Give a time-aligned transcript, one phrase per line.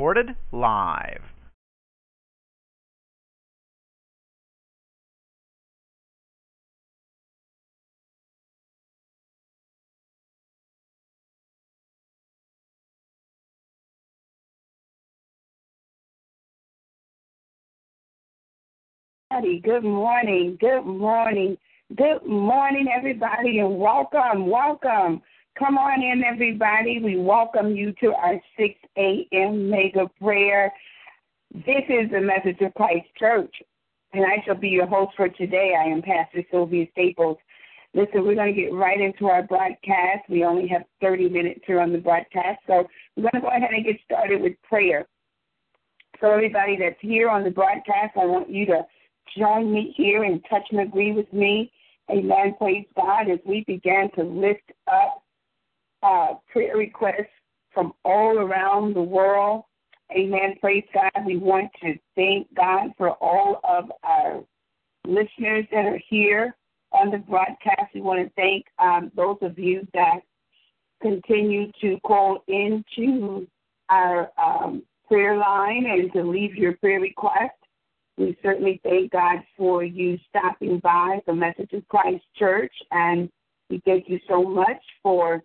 [0.00, 1.20] Recorded live.
[19.62, 20.56] Good morning.
[20.58, 21.58] Good morning.
[21.94, 24.48] Good morning, everybody, and welcome.
[24.48, 25.20] Welcome.
[25.58, 27.00] Come on in, everybody.
[27.02, 29.68] We welcome you to our 6 a.m.
[29.68, 30.72] mega prayer.
[31.52, 33.54] This is the message of Christ Church,
[34.12, 35.74] and I shall be your host for today.
[35.78, 37.36] I am Pastor Sylvia Staples.
[37.92, 40.28] Listen, we're going to get right into our broadcast.
[40.30, 43.70] We only have 30 minutes here on the broadcast, so we're going to go ahead
[43.72, 45.06] and get started with prayer.
[46.20, 48.86] So, everybody that's here on the broadcast, I want you to
[49.36, 51.72] join me here and touch and agree with me.
[52.08, 52.54] Amen.
[52.58, 55.19] Praise God as we began to lift up
[56.02, 57.32] uh, prayer requests
[57.72, 59.64] from all around the world.
[60.12, 60.54] Amen.
[60.60, 61.24] Praise God.
[61.24, 64.42] We want to thank God for all of our
[65.06, 66.56] listeners that are here
[66.92, 67.94] on the broadcast.
[67.94, 70.20] We want to thank um, those of you that
[71.00, 73.46] continue to call into
[73.88, 77.54] our um, prayer line and to leave your prayer request.
[78.16, 83.30] We certainly thank God for you stopping by the Message of Christ Church, and
[83.70, 85.42] we thank you so much for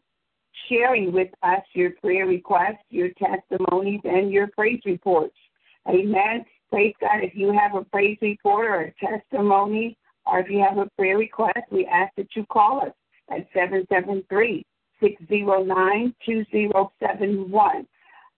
[0.70, 5.36] sharing with us your prayer requests, your testimonies, and your praise reports.
[5.88, 6.46] Amen.
[6.70, 7.24] Praise God.
[7.24, 11.18] If you have a praise report or a testimony, or if you have a prayer
[11.18, 12.94] request, we ask that you call us
[13.30, 14.66] at 773
[15.02, 17.88] 609 2071.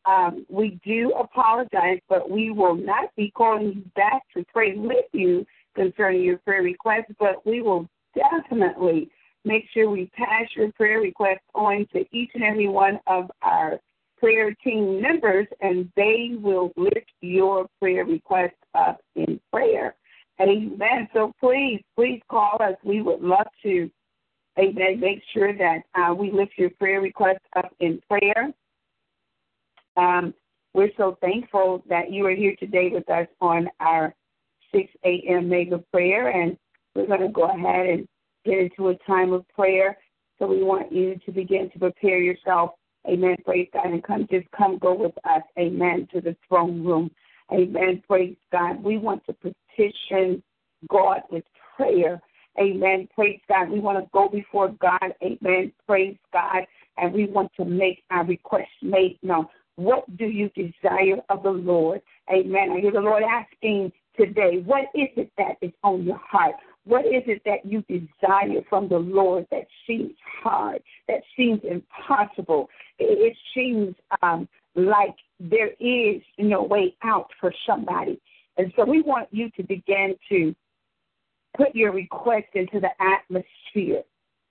[0.06, 5.06] Um, we do apologize, but we will not be calling you back to pray with
[5.12, 5.46] you
[5.76, 9.10] concerning your prayer request, but we will definitely
[9.48, 13.80] make sure we pass your prayer request on to each and every one of our
[14.20, 19.96] prayer team members, and they will lift your prayer request up in prayer.
[20.42, 21.08] Amen.
[21.14, 22.76] So please, please call us.
[22.84, 23.90] We would love to,
[24.60, 28.52] amen, make sure that uh, we lift your prayer request up in prayer.
[29.96, 30.34] Um,
[30.74, 34.14] we're so thankful that you are here today with us on our
[34.74, 35.50] 6 a.m.
[35.50, 36.58] mega prayer, and
[36.94, 38.08] we're going to go ahead and
[38.48, 39.98] get into a time of prayer.
[40.40, 42.72] So we want you to begin to prepare yourself.
[43.08, 43.36] Amen.
[43.46, 43.88] Praise God.
[43.88, 45.42] And come, just come go with us.
[45.58, 46.08] Amen.
[46.14, 47.12] To the throne room.
[47.52, 48.04] Amen.
[48.08, 48.84] Praise God.
[48.84, 50.44] We want to petition
[50.90, 51.44] God with
[51.76, 52.22] prayer.
[52.60, 53.08] Amen.
[53.14, 53.70] Praise God.
[53.70, 55.14] We want to go before God.
[55.24, 55.72] Amen.
[55.86, 56.64] Praise God.
[56.98, 59.48] And we want to make our request made known.
[59.76, 62.02] What do you desire of the Lord?
[62.32, 62.72] Amen.
[62.76, 66.56] I hear the Lord asking today, what is it that is on your heart?
[66.88, 72.70] What is it that you desire from the Lord that seems hard, that seems impossible?
[72.98, 78.22] It seems um, like there is no way out for somebody.
[78.58, 80.56] And so we want you to begin to
[81.58, 84.04] put your request into the atmosphere.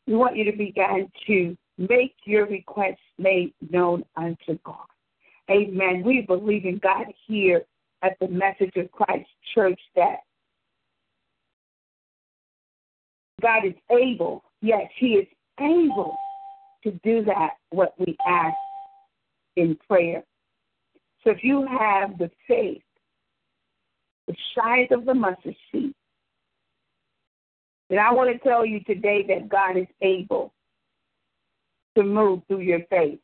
[0.07, 4.87] We want you to begin to make your request made known unto God.
[5.51, 6.03] Amen.
[6.05, 7.63] We believe in God here
[8.03, 10.19] at the Message of Christ Church that
[13.43, 15.27] God is able, yes, He is
[15.61, 16.17] able
[16.85, 18.57] to do that, what we ask
[19.57, 20.23] in prayer.
[21.25, 22.83] So if you have the faith,
[24.29, 25.93] the size of the mustard seed,
[27.89, 30.53] then I want to tell you today that God is able
[31.97, 33.21] to move through your faith.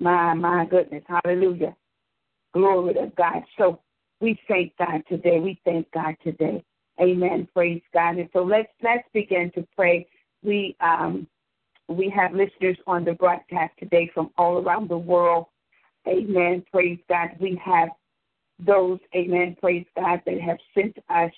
[0.00, 1.02] My, my goodness.
[1.06, 1.74] Hallelujah.
[2.52, 3.42] Glory to God.
[3.58, 3.80] So
[4.20, 5.40] we thank God today.
[5.40, 6.64] We thank God today.
[7.00, 7.48] Amen.
[7.52, 8.16] Praise God.
[8.16, 10.06] And so let's let's begin to pray.
[10.42, 11.26] We um
[11.88, 15.46] we have listeners on the broadcast today from all around the world.
[16.06, 16.64] Amen.
[16.70, 17.30] Praise God.
[17.40, 17.90] We have
[18.58, 21.32] those, amen, praise God, that have sent us,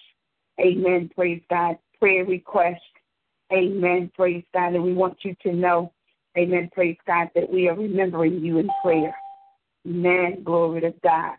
[0.60, 2.82] amen, praise God, prayer requests.
[3.52, 4.10] Amen.
[4.14, 4.74] Praise God.
[4.74, 5.92] And we want you to know
[6.36, 6.68] Amen.
[6.74, 9.14] Praise God that we are remembering you in prayer.
[9.86, 10.42] Amen.
[10.44, 11.36] Glory to God.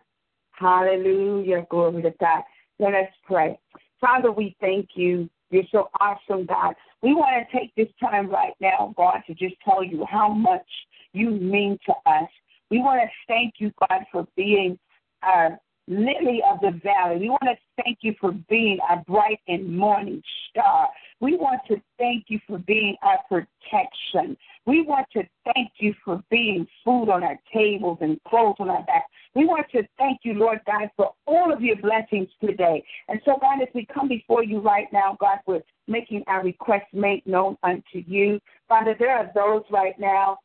[0.50, 1.66] Hallelujah.
[1.70, 2.42] Glory to God.
[2.80, 3.58] Let us pray.
[4.00, 5.28] Father, we thank you.
[5.50, 6.74] You're so awesome, God.
[7.02, 10.66] We want to take this time right now, God, to just tell you how much
[11.12, 12.28] you mean to us.
[12.70, 14.78] We want to thank you, God, for being
[15.22, 15.58] our
[15.88, 17.18] lily of the valley.
[17.18, 20.88] We want to thank you for being our bright and morning star.
[21.20, 24.36] We want to thank you for being our protection.
[24.66, 25.22] We want to
[25.54, 29.06] thank you for being food on our tables and clothes on our backs.
[29.38, 32.82] We want to thank you, Lord God, for all of your blessings today.
[33.06, 36.92] And so, God, as we come before you right now, God, we're making our requests
[36.92, 38.40] made known unto you.
[38.68, 40.38] Father, there are those right now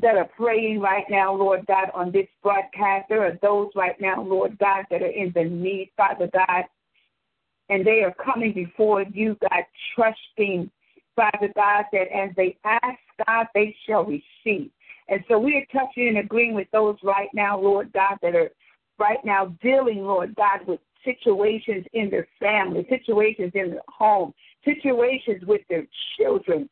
[0.00, 3.06] that are praying right now, Lord God, on this broadcast.
[3.08, 6.64] There are those right now, Lord God, that are in the need, Father God,
[7.68, 9.62] and they are coming before you, God,
[9.94, 10.68] trusting,
[11.14, 14.72] Father God, that as they ask, God, they shall receive.
[15.08, 18.50] And so we are touching and agreeing with those right now, Lord God, that are
[18.98, 24.32] right now dealing, Lord God, with situations in their family, situations in their home,
[24.64, 25.86] situations with their
[26.18, 26.68] children.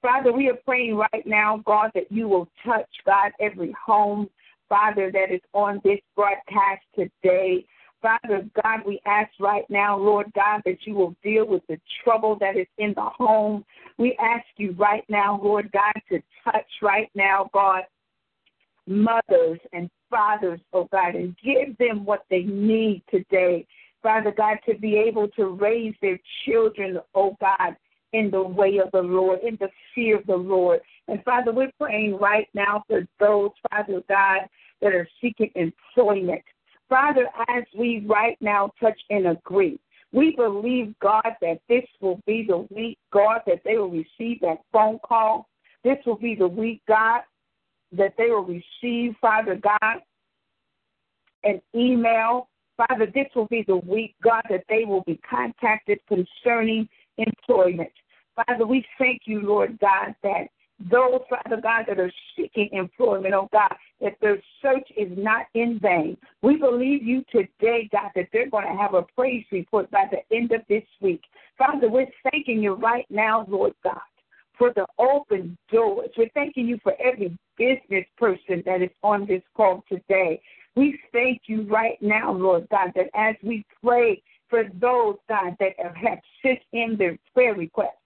[0.00, 4.28] Father, we are praying right now, God, that you will touch, God, every home,
[4.68, 7.64] Father, that is on this broadcast today.
[8.02, 12.36] Father God, we ask right now, Lord God, that you will deal with the trouble
[12.40, 13.64] that is in the home.
[13.96, 17.84] We ask you right now, Lord God, to touch right now, God,
[18.88, 23.66] mothers and fathers, oh God, and give them what they need today.
[24.02, 27.76] Father God, to be able to raise their children, oh God,
[28.12, 30.80] in the way of the Lord, in the fear of the Lord.
[31.06, 34.40] And Father, we're praying right now for those, Father God,
[34.80, 36.42] that are seeking employment.
[36.92, 39.80] Father, as we right now touch and agree,
[40.12, 44.58] we believe, God, that this will be the week, God, that they will receive that
[44.74, 45.48] phone call.
[45.84, 47.22] This will be the week, God,
[47.92, 50.02] that they will receive, Father God,
[51.44, 52.50] an email.
[52.76, 56.86] Father, this will be the week, God, that they will be contacted concerning
[57.16, 57.92] employment.
[58.36, 60.48] Father, we thank you, Lord God, that
[60.90, 65.78] those, Father God, that are seeking employment, oh God, that their search is not in
[65.80, 66.16] vain.
[66.42, 70.36] We believe you today, God, that they're going to have a praise report by the
[70.36, 71.22] end of this week.
[71.58, 74.00] Father, we're thanking you right now, Lord God,
[74.58, 76.10] for the open doors.
[76.16, 80.40] We're thanking you for every business person that is on this call today.
[80.74, 85.72] We thank you right now, Lord God, that as we pray for those, God, that
[85.78, 88.01] have sent in their prayer requests,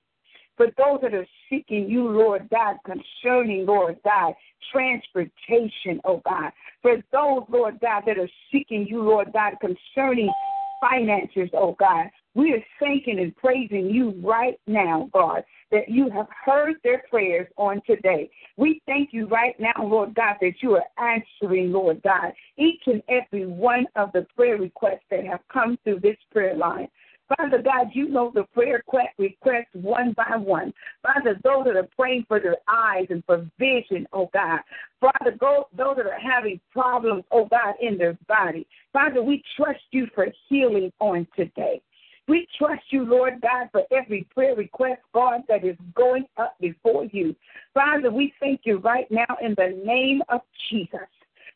[0.56, 4.34] for those that are seeking you, Lord God, concerning, Lord God,
[4.72, 6.52] transportation, oh God.
[6.82, 10.30] For those, Lord God, that are seeking you, Lord God, concerning
[10.80, 12.10] finances, oh God.
[12.34, 17.48] We are thanking and praising you right now, God, that you have heard their prayers
[17.56, 18.30] on today.
[18.58, 23.02] We thank you right now, Lord God, that you are answering, Lord God, each and
[23.08, 26.88] every one of the prayer requests that have come through this prayer line.
[27.36, 28.82] Father God, you know the prayer
[29.18, 30.72] requests one by one.
[31.02, 34.60] Father, those that are praying for their eyes and for vision, oh God.
[35.00, 38.66] Father, those that are having problems, oh God, in their body.
[38.92, 41.82] Father, we trust you for healing on today.
[42.28, 47.04] We trust you, Lord God, for every prayer request, God, that is going up before
[47.06, 47.36] you.
[47.72, 51.08] Father, we thank you right now in the name of Jesus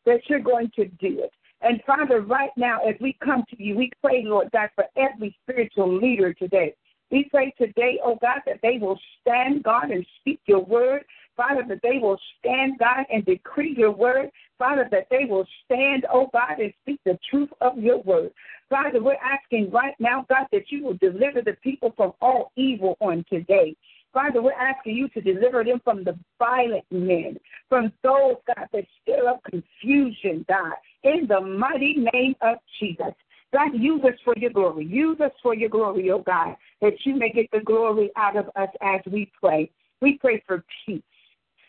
[0.05, 1.31] that you're going to do it.
[1.61, 5.35] And Father, right now, as we come to you, we pray, Lord God, for every
[5.43, 6.73] spiritual leader today.
[7.11, 11.03] We pray today, oh God, that they will stand, God, and speak your word.
[11.37, 14.31] Father, that they will stand, God, and decree your word.
[14.57, 18.31] Father, that they will stand, oh God, and speak the truth of your word.
[18.69, 22.97] Father, we're asking right now, God, that you will deliver the people from all evil
[23.01, 23.75] on today.
[24.13, 27.37] Father, we're asking you to deliver them from the violent men,
[27.69, 33.13] from those, God, that stir up confusion, God, in the mighty name of Jesus.
[33.53, 34.85] God, use us for your glory.
[34.85, 38.49] Use us for your glory, oh God, that you may get the glory out of
[38.55, 39.69] us as we pray.
[40.01, 41.01] We pray for peace.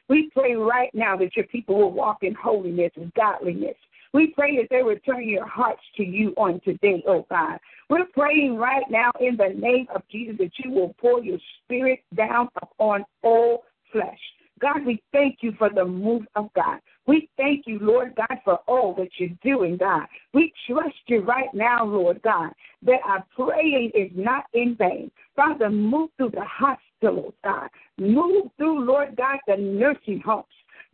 [0.08, 3.76] We pray right now that your people will walk in holiness and godliness.
[4.12, 7.58] We pray that they will turn your hearts to you on today, oh God.
[7.88, 12.00] We're praying right now in the name of Jesus that you will pour your spirit
[12.14, 14.18] down upon all flesh.
[14.60, 16.78] God, we thank you for the move of God.
[17.06, 20.06] We thank you, Lord God, for all that you're doing, God.
[20.32, 22.50] We trust you right now, Lord God,
[22.82, 25.10] that our praying is not in vain.
[25.34, 27.68] Father, move through the hospitals, God.
[27.98, 30.46] Move through, Lord God, the nursing homes.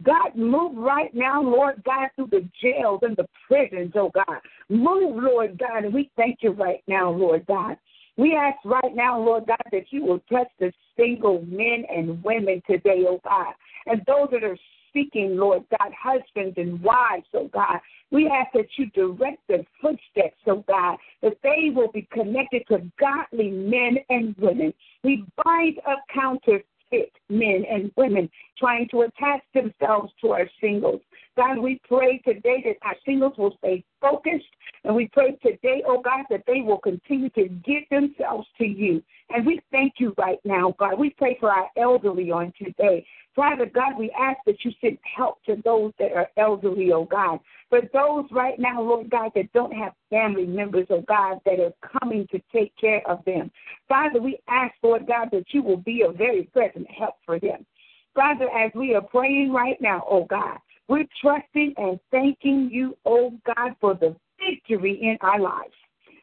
[0.02, 4.38] God, move right now, Lord God, through the jails and the prisons, oh God.
[4.68, 7.76] Move, Lord God, and we thank you right now, Lord God.
[8.16, 12.62] We ask right now, Lord God, that you will touch the single men and women
[12.66, 13.54] today, oh God,
[13.86, 14.58] and those that are
[14.92, 17.78] seeking, Lord God, husbands and wives, oh God.
[18.10, 22.90] We ask that you direct their footsteps, oh God, that they will be connected to
[22.98, 24.72] godly men and women.
[25.04, 31.00] We bind up counterfeit men and women trying to attach themselves to our singles.
[31.36, 34.46] God, we pray today that our singles will stay focused,
[34.88, 39.02] and we pray today, oh God, that they will continue to give themselves to you.
[39.28, 40.98] And we thank you right now, God.
[40.98, 43.06] We pray for our elderly on today.
[43.36, 47.38] Father God, we ask that you send help to those that are elderly, oh God.
[47.68, 52.00] For those right now, Lord God, that don't have family members, oh God, that are
[52.00, 53.50] coming to take care of them.
[53.90, 57.66] Father, we ask, Lord God, that you will be a very present help for them.
[58.14, 60.56] Father, as we are praying right now, oh God,
[60.88, 64.16] we're trusting and thanking you, oh God, for the
[64.50, 65.74] victory in our lives.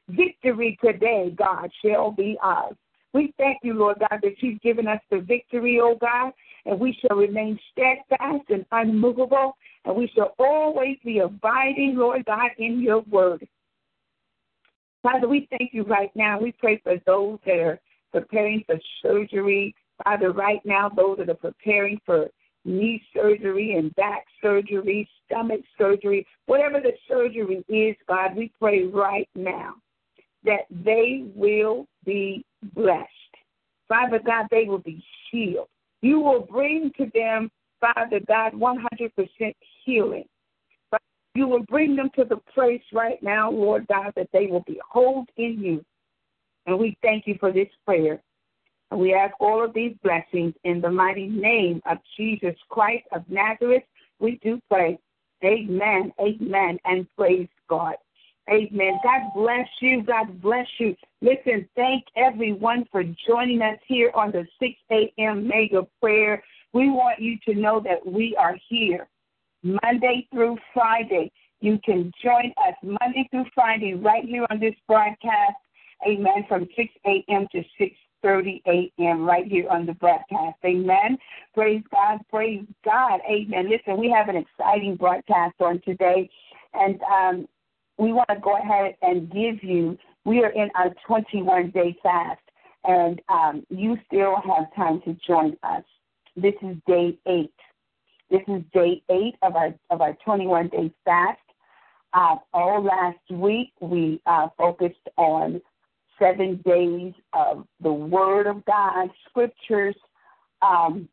[0.10, 2.76] Victory today, God, shall be ours.
[3.14, 6.34] We thank you, Lord God, that you've given us the victory, oh God,
[6.66, 9.56] and we shall remain steadfast and unmovable,
[9.86, 13.48] and we shall always be abiding, Lord God, in your word.
[15.02, 16.40] Father, we thank you right now.
[16.40, 17.80] We pray for those that are
[18.12, 19.76] preparing for surgery.
[20.04, 22.28] Father, right now, those that are preparing for
[22.66, 29.30] knee surgery and back surgery, stomach surgery, whatever the surgery is, God, we pray right
[29.36, 29.76] now
[30.44, 32.44] that they will be
[32.74, 33.10] blessed.
[33.88, 35.68] Father God, they will be healed.
[36.02, 39.56] You will bring to them, Father God, 100%
[39.86, 40.26] healing.
[41.36, 44.80] You will bring them to the place right now, Lord God, that they will be
[44.90, 45.86] whole in you.
[46.66, 48.22] And we thank you for this prayer.
[48.96, 53.84] We ask all of these blessings in the mighty name of Jesus Christ of Nazareth.
[54.20, 54.98] We do pray.
[55.44, 57.96] Amen, amen, and praise God.
[58.50, 59.00] Amen.
[59.04, 60.04] God bless you.
[60.04, 60.96] God bless you.
[61.22, 65.48] Listen, thank everyone for joining us here on the 6 a.m.
[65.48, 66.44] mega prayer.
[66.72, 69.08] We want you to know that we are here
[69.64, 71.32] Monday through Friday.
[71.60, 75.58] You can join us Monday through Friday right here on this broadcast.
[76.08, 76.46] Amen.
[76.48, 77.48] From 6 a.m.
[77.52, 77.64] to
[78.26, 79.26] 6:30 a.m.
[79.26, 80.58] right here on the broadcast.
[80.66, 81.18] Amen.
[81.54, 82.20] Praise God.
[82.30, 83.20] Praise God.
[83.30, 83.70] Amen.
[83.70, 86.30] Listen, we have an exciting broadcast on today,
[86.74, 87.48] and um,
[87.98, 89.98] we want to go ahead and give you.
[90.26, 92.42] We are in our 21 day fast,
[92.84, 95.84] and um, you still have time to join us.
[96.36, 97.54] This is day eight.
[98.32, 101.40] This is day eight of our of our 21 day fast.
[102.14, 105.62] Uh, all last week we uh, focused on
[106.20, 109.96] seven days of the Word of God, scriptures.
[110.62, 111.10] Um,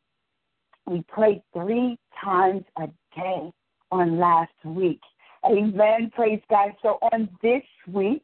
[0.87, 3.53] we prayed three times a day
[3.91, 5.01] on last week.
[5.45, 6.11] Amen.
[6.15, 6.71] Praise God.
[6.83, 8.23] So on this week,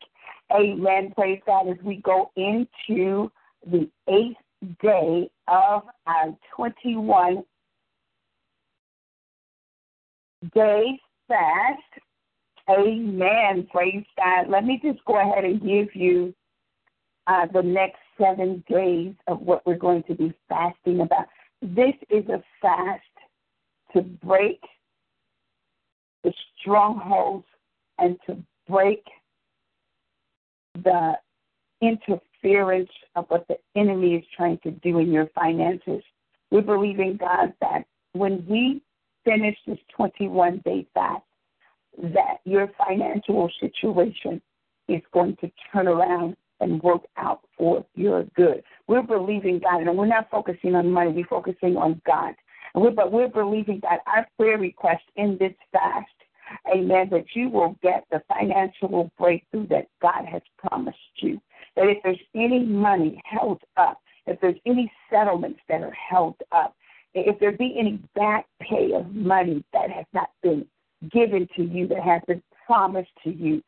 [0.53, 1.13] amen.
[1.17, 3.31] Praise God, as we go into
[3.67, 4.37] the eighth
[4.81, 7.43] day of our 21
[10.55, 11.83] day fast.
[12.71, 13.67] Amen.
[13.73, 14.49] Praise God.
[14.49, 16.35] Let me just go ahead and give you
[17.29, 21.27] uh, the next seven days of what we're going to be fasting about.
[21.61, 23.03] This is a fast
[23.93, 24.61] to break
[26.25, 27.47] the strongholds
[27.99, 28.37] and to
[28.69, 29.05] break
[30.83, 31.15] the
[31.81, 36.03] interference of what the enemy is trying to do in your finances.
[36.51, 38.83] We believe in God that when we
[39.25, 41.23] finish this 21 day fast,
[41.99, 44.41] that your financial situation
[44.89, 48.63] is going to turn around and work out for your good.
[48.87, 52.35] We're believing God, and we're not focusing on money, we're focusing on God.
[52.75, 56.07] We're, but we're believing that our prayer request in this fast,
[56.75, 61.41] amen, that you will get the financial breakthrough that God has promised you.
[61.77, 66.75] That if there's any money held up, if there's any settlements that are held up,
[67.15, 70.67] if there be any back pay of money that has not been
[71.11, 73.63] given to you, that has been promised to you,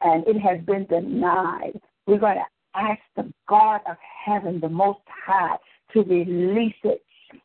[0.00, 5.00] and it has been denied, we're going to ask the God of heaven, the Most
[5.06, 5.56] High,
[5.92, 7.02] to release it.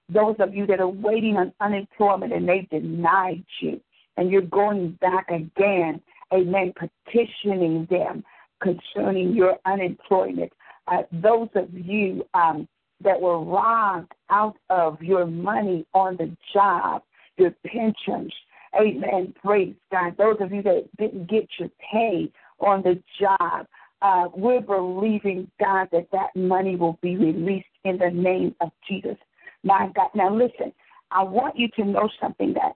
[0.08, 3.82] Those of you that are waiting on unemployment and they denied you,
[4.16, 6.02] and you're going back again,
[6.34, 8.24] amen, petitioning them
[8.62, 10.54] concerning your unemployment.
[10.88, 12.66] Uh, those of you um,
[13.04, 17.02] that were robbed out of your money on the job,
[17.38, 18.34] your pensions,
[18.80, 20.16] amen, praise God.
[20.18, 23.68] Those of you that didn't get your pay on the job,
[24.04, 29.16] uh, we're believing, God, that that money will be released in the name of Jesus.
[29.64, 30.10] My God.
[30.14, 30.74] Now, listen,
[31.10, 32.76] I want you to know something that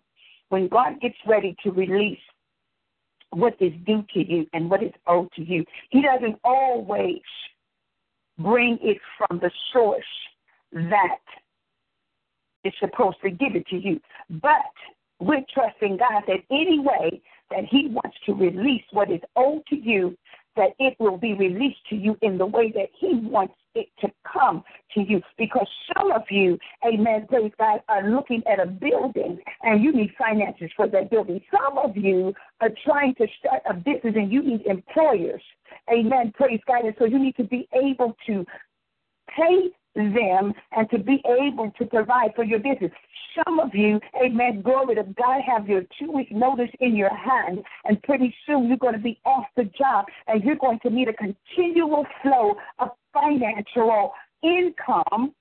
[0.50, 2.20] when God gets ready to release
[3.32, 7.22] what is due to you and what is owed to you, He doesn't always
[8.40, 10.02] bring it from the source
[10.72, 11.20] that
[12.64, 14.00] is supposed to give it to you.
[14.30, 14.72] But
[15.20, 20.18] we're trusting God that anyway that He wants to release what is owed to you,
[20.58, 24.08] that it will be released to you in the way that He wants it to
[24.32, 25.22] come to you.
[25.38, 30.12] Because some of you, amen, praise God, are looking at a building and you need
[30.18, 31.40] finances for that building.
[31.52, 35.42] Some of you are trying to start a business and you need employers.
[35.92, 36.86] Amen, praise God.
[36.86, 38.46] And so you need to be able to
[39.30, 42.92] pay them and to be able to provide for your business.
[43.44, 47.64] Some of you, amen, glory to God, have your two week notice in your hand,
[47.86, 51.08] and pretty soon you're going to be off the job and you're going to need
[51.08, 54.14] a continual flow of financial
[54.44, 55.34] income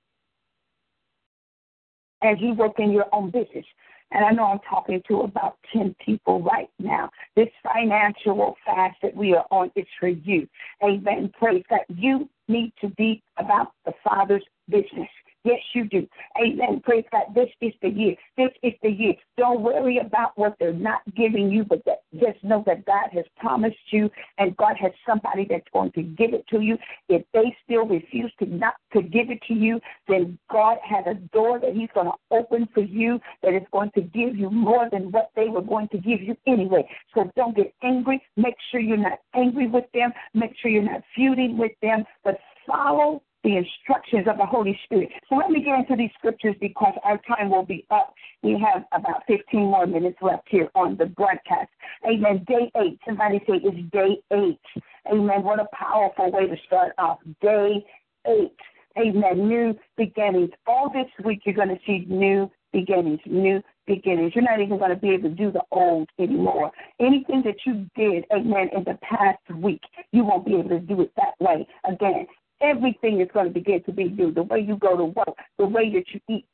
[2.22, 3.64] as you work in your own business.
[4.12, 7.10] And I know I'm talking to about 10 people right now.
[7.34, 10.48] This financial fast that we are on is for you.
[10.82, 11.32] Amen.
[11.38, 11.80] Praise God.
[11.88, 15.08] You need to be about the Father's business.
[15.46, 16.08] Yes, you do.
[16.42, 16.80] Amen.
[16.82, 17.32] Praise God.
[17.32, 18.16] This is the year.
[18.36, 19.14] This is the year.
[19.38, 23.24] Don't worry about what they're not giving you, but that, just know that God has
[23.36, 26.76] promised you and God has somebody that's going to give it to you.
[27.08, 31.14] If they still refuse to not to give it to you, then God has a
[31.14, 34.88] door that He's going to open for you that is going to give you more
[34.90, 36.88] than what they were going to give you anyway.
[37.14, 38.20] So don't get angry.
[38.36, 40.12] Make sure you're not angry with them.
[40.34, 45.08] Make sure you're not feuding with them, but follow the instructions of the Holy Spirit.
[45.28, 48.12] So let me get into these scriptures because our time will be up.
[48.42, 51.70] We have about 15 more minutes left here on the broadcast.
[52.04, 52.44] Amen.
[52.48, 52.98] Day eight.
[53.06, 54.82] Somebody say it's day eight.
[55.08, 55.44] Amen.
[55.44, 57.18] What a powerful way to start off.
[57.40, 57.86] Day
[58.26, 58.56] eight.
[58.98, 59.48] Amen.
[59.48, 60.50] New beginnings.
[60.66, 64.32] All this week you're going to see new beginnings, new beginnings.
[64.34, 66.72] You're not even going to be able to do the old anymore.
[66.98, 71.00] Anything that you did, amen, in the past week, you won't be able to do
[71.02, 72.26] it that way again
[72.60, 74.32] everything is going to begin to be new.
[74.32, 76.46] The way you go to work, the way that you eat,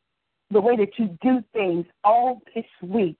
[0.50, 3.18] the way that you do things all this week,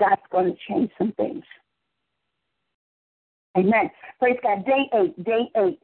[0.00, 1.44] God's going to change some things.
[3.56, 3.90] Amen.
[4.18, 4.64] Praise God.
[4.64, 5.80] Day eight, day eight,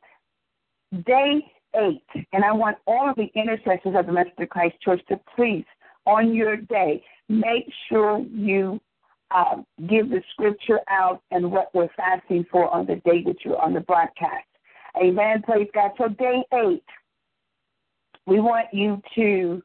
[1.05, 2.25] day eight.
[2.33, 5.65] And I want all of the intercessors of the Master Christ Church to please,
[6.07, 8.81] on your day, make sure you
[9.31, 9.57] uh,
[9.89, 13.75] give the scripture out and what we're fasting for on the day that you're on
[13.75, 14.45] the broadcast.
[14.97, 15.43] Amen.
[15.43, 15.91] Praise God.
[15.99, 16.85] So, day eight,
[18.27, 19.63] we want you to,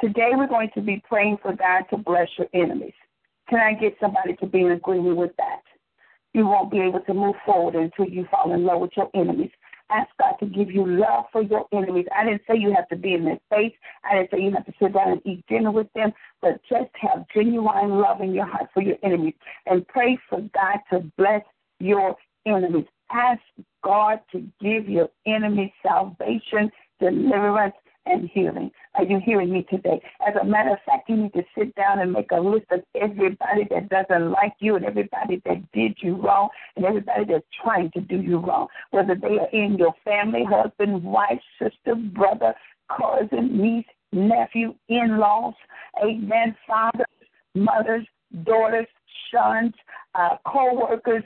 [0.00, 2.94] today we're going to be praying for God to bless your enemies.
[3.48, 5.60] Can I get somebody to be in agreement with that?
[6.32, 9.50] You won't be able to move forward until you fall in love with your enemies.
[9.90, 12.06] Ask God to give you love for your enemies.
[12.16, 13.74] I didn't say you have to be in their face.
[14.02, 16.90] I didn't say you have to sit down and eat dinner with them, but just
[16.94, 19.34] have genuine love in your heart for your enemies
[19.66, 21.42] and pray for God to bless
[21.78, 22.86] your enemies.
[23.14, 23.40] Ask
[23.84, 27.74] God to give your enemy salvation, deliverance,
[28.06, 28.70] and healing.
[28.96, 30.02] Are you hearing me today?
[30.26, 32.80] As a matter of fact, you need to sit down and make a list of
[33.00, 37.90] everybody that doesn't like you and everybody that did you wrong and everybody that's trying
[37.92, 42.52] to do you wrong, whether they are in your family, husband, wife, sister, brother,
[42.90, 45.54] cousin, niece, nephew, in laws,
[46.02, 47.06] amen, fathers,
[47.54, 48.06] mothers,
[48.42, 48.86] daughters,
[49.32, 49.72] sons,
[50.14, 51.22] uh, co workers,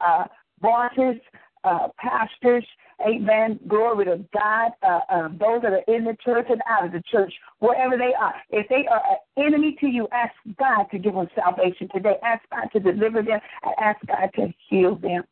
[0.00, 0.24] uh,
[0.62, 1.20] bosses,
[1.64, 2.64] uh, pastors,
[3.06, 6.92] amen, glory to God, uh, uh, those that are in the church and out of
[6.92, 8.34] the church, wherever they are.
[8.50, 12.14] If they are an enemy to you, ask God to give them salvation today.
[12.24, 15.24] Ask God to deliver them and ask God to heal them.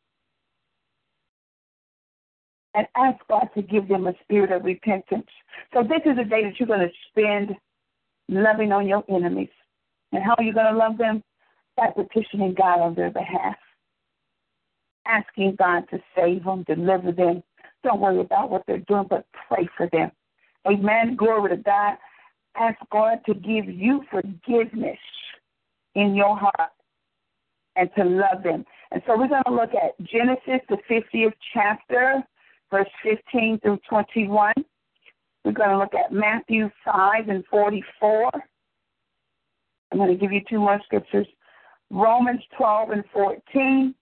[2.73, 5.27] And ask God to give them a spirit of repentance.
[5.73, 7.55] So this is a day that you're going to spend
[8.29, 9.49] loving on your enemies.
[10.13, 11.21] And how are you going to love them?
[11.75, 13.55] By petitioning God on their behalf
[15.05, 17.43] asking God to save them, deliver them.
[17.83, 20.11] Don't worry about what they're doing, but pray for them.
[20.67, 21.15] Amen.
[21.15, 21.97] Glory to God.
[22.55, 24.99] Ask God to give you forgiveness
[25.95, 26.71] in your heart
[27.75, 28.65] and to love them.
[28.91, 32.21] And so we're going to look at Genesis, the 50th chapter,
[32.69, 34.53] verse 15 through 21.
[35.43, 38.29] We're going to look at Matthew 5 and 44.
[39.91, 41.27] I'm going to give you two more scriptures
[41.91, 43.93] Romans 12 and 14,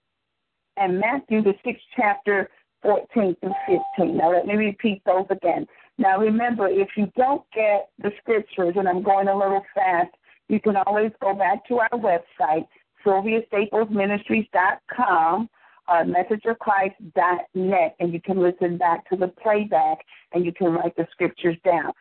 [0.79, 2.49] and Matthew, the sixth chapter,
[2.81, 3.53] 14 through
[3.97, 4.17] 15.
[4.17, 5.67] Now, let me repeat those again.
[5.97, 10.15] Now, remember, if you don't get the scriptures, and I'm going a little fast,
[10.47, 12.65] you can always go back to our website,
[13.05, 15.49] SylviaStaplesMinistries.com
[15.89, 19.97] or MessageOfChrist.net, and you can listen back to the playback
[20.33, 21.91] and you can write the scriptures down.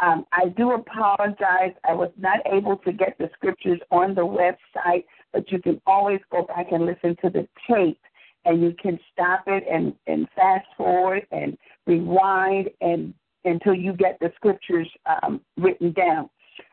[0.00, 1.72] Um, I do apologize.
[1.88, 6.20] I was not able to get the scriptures on the website, but you can always
[6.30, 7.98] go back and listen to the tape
[8.46, 13.12] and you can stop it and, and fast forward and rewind and
[13.44, 14.88] until you get the scriptures
[15.22, 16.28] um, written down.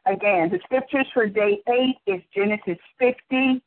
[0.05, 3.61] Again, the scriptures for day eight is Genesis 50,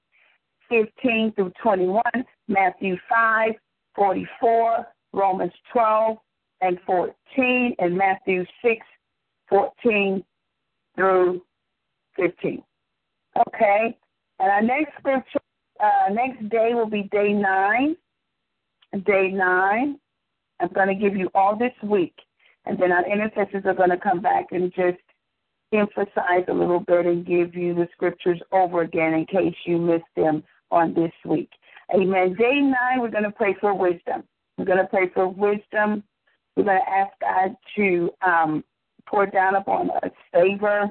[0.68, 2.02] 15 through 21,
[2.48, 3.52] Matthew 5,
[3.94, 6.16] 44, Romans 12
[6.62, 8.86] and 14, and Matthew 6,
[9.48, 10.24] 14
[10.96, 11.42] through
[12.16, 12.62] 15.
[13.48, 13.96] Okay?
[14.38, 15.40] And our next scripture,
[15.80, 17.96] uh, next day will be day nine.
[19.04, 19.98] Day nine.
[20.60, 22.14] I'm going to give you all this week.
[22.64, 24.98] And then our intercessors are going to come back and just
[25.72, 30.04] emphasize a little bit and give you the scriptures over again in case you missed
[30.16, 31.50] them on this week.
[31.94, 32.34] Amen.
[32.34, 34.24] Day nine, we're going to pray for wisdom.
[34.58, 36.02] We're going to pray for wisdom.
[36.56, 38.64] We're going to ask God to um,
[39.06, 40.90] pour down upon us favor.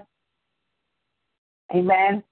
[1.74, 2.24] Amen.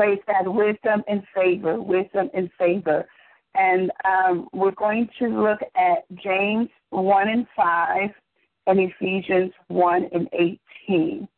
[0.00, 3.06] Praise God, wisdom and favor, wisdom and favor.
[3.54, 8.08] And um, we're going to look at James 1 and 5
[8.68, 10.26] and Ephesians 1 and
[10.88, 11.28] 18.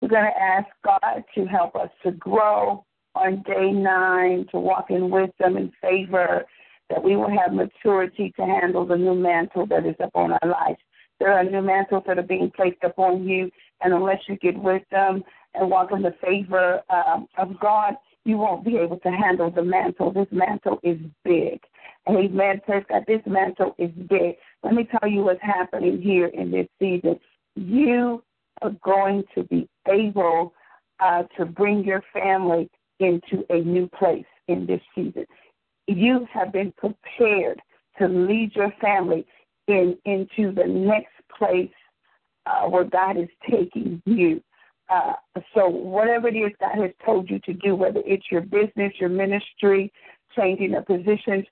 [0.00, 2.84] We're going to ask God to help us to grow
[3.16, 6.44] on day nine, to walk in wisdom and favor,
[6.88, 10.78] that we will have maturity to handle the new mantle that is upon our lives.
[11.18, 13.50] There are new mantles that are being placed upon you,
[13.82, 15.22] and unless you get wisdom
[15.54, 19.62] and walk in the favor um, of God, you won't be able to handle the
[19.62, 20.12] mantle.
[20.12, 21.60] This mantle is big.
[22.08, 22.60] Amen.
[22.64, 23.04] Praise God.
[23.06, 24.36] This mantle is big.
[24.62, 27.18] Let me tell you what's happening here in this season.
[27.56, 28.22] You
[28.62, 30.54] are going to be able
[31.00, 35.26] uh, to bring your family into a new place in this season.
[35.88, 37.60] You have been prepared
[37.98, 39.26] to lead your family
[39.66, 41.70] in into the next place
[42.46, 44.42] uh, where God is taking you.
[44.88, 45.14] Uh,
[45.54, 49.08] so whatever it is God has told you to do, whether it's your business, your
[49.08, 49.92] ministry,
[50.36, 51.46] changing the positions,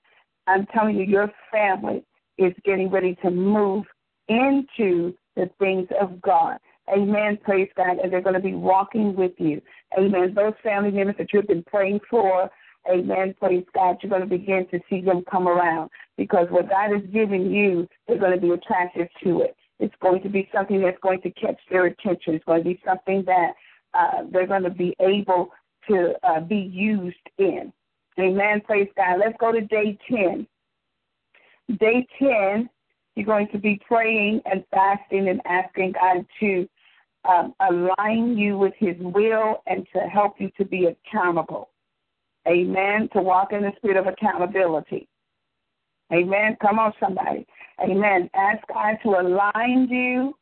[0.47, 2.03] I'm telling you, your family
[2.37, 3.85] is getting ready to move
[4.27, 6.57] into the things of God.
[6.91, 7.37] Amen.
[7.43, 7.99] Praise God.
[7.99, 9.61] And they're going to be walking with you.
[9.97, 10.33] Amen.
[10.33, 12.49] Those family members that you've been praying for,
[12.91, 13.35] amen.
[13.39, 13.97] Praise God.
[14.01, 17.87] You're going to begin to see them come around because what God is giving you,
[18.07, 19.55] they're going to be attractive to it.
[19.81, 22.35] It's going to be something that's going to catch their attention.
[22.35, 23.53] It's going to be something that
[23.93, 25.49] uh, they're going to be able
[25.89, 27.73] to uh, be used in.
[28.19, 28.61] Amen.
[28.61, 29.17] Praise God.
[29.19, 30.47] Let's go to day 10.
[31.79, 32.69] Day 10
[33.15, 36.67] you're going to be praying and fasting and asking God to
[37.29, 41.69] um, align you with His will and to help you to be accountable.
[42.47, 43.09] Amen.
[43.13, 45.07] To walk in the spirit of accountability.
[46.11, 46.57] Amen.
[46.61, 47.45] Come on, somebody.
[47.83, 48.29] Amen.
[48.33, 50.35] Ask God to align you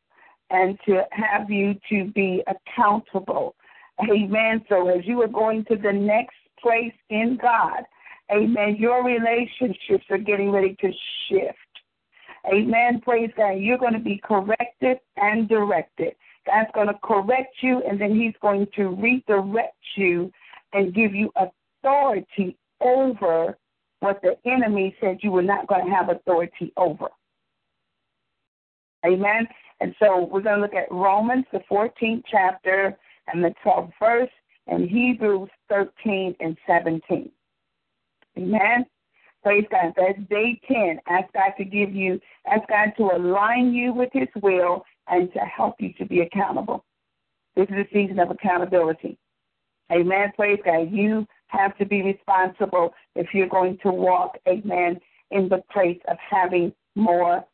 [0.50, 3.54] and to have you to be accountable.
[4.10, 4.64] Amen.
[4.68, 7.84] So as you are going to the next place in God,
[8.32, 10.90] amen, your relationships are getting ready to
[11.28, 11.56] shift.
[12.52, 13.00] Amen.
[13.02, 13.52] Praise God.
[13.52, 16.14] You're going to be corrected and directed.
[16.46, 20.32] God's going to correct you, and then He's going to redirect you
[20.72, 23.58] and give you authority over
[24.00, 27.08] what the enemy said you were not going to have authority over.
[29.04, 29.46] Amen.
[29.80, 32.96] And so we're going to look at Romans, the 14th chapter,
[33.32, 34.30] and the 12th verse,
[34.66, 37.30] and Hebrews 13 and 17.
[38.38, 38.86] Amen.
[39.42, 39.94] Praise God.
[39.96, 41.00] That's day 10.
[41.08, 45.40] Ask God to give you, ask God to align you with His will and to
[45.40, 46.84] help you to be accountable.
[47.56, 49.18] This is a season of accountability.
[49.90, 50.32] Amen.
[50.36, 50.92] Praise God.
[50.92, 56.16] You have to be responsible if you're going to walk, amen, in the place of
[56.18, 57.44] having more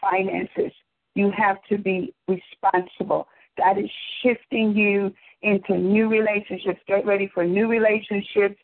[0.00, 0.72] finances.
[1.14, 3.28] You have to be responsible.
[3.58, 3.90] God is
[4.22, 6.80] shifting you into new relationships.
[6.86, 8.56] Get ready for new relationships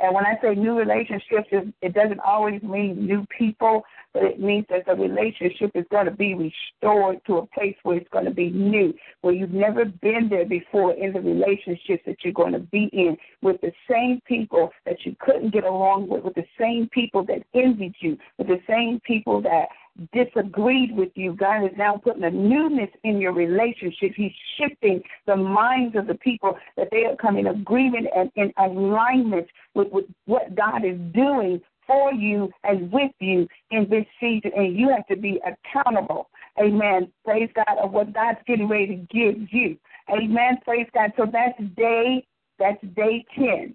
[0.00, 1.48] and when I say new relationships,
[1.80, 6.10] it doesn't always mean new people, but it means that the relationship is going to
[6.10, 10.28] be restored to a place where it's going to be new, where you've never been
[10.28, 14.70] there before in the relationships that you're going to be in with the same people
[14.84, 18.60] that you couldn't get along with, with the same people that envied you, with the
[18.68, 19.68] same people that
[20.12, 21.34] disagreed with you.
[21.34, 24.12] God is now putting a newness in your relationship.
[24.16, 28.52] He's shifting the minds of the people that they are coming in agreement and in
[28.58, 34.50] alignment with, with what God is doing for you and with you in this season.
[34.56, 36.28] And you have to be accountable.
[36.58, 37.12] Amen.
[37.24, 39.76] Praise God of what God's getting ready to give you.
[40.10, 40.58] Amen.
[40.64, 41.12] Praise God.
[41.16, 42.26] So that's day,
[42.58, 43.74] that's day 10.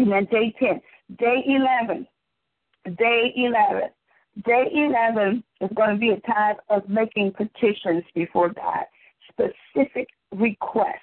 [0.00, 0.28] Amen.
[0.30, 0.80] Day 10.
[1.18, 2.06] Day 11.
[2.96, 3.90] Day 11
[4.44, 8.84] Day 11 is going to be a time of making petitions before God,
[9.32, 10.94] specific requests.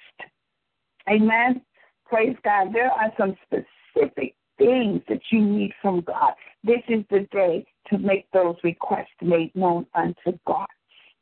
[1.08, 1.60] Amen.
[2.06, 2.68] Praise God.
[2.72, 6.32] There are some specific things that you need from God.
[6.64, 10.66] This is the day to make those requests made known unto God.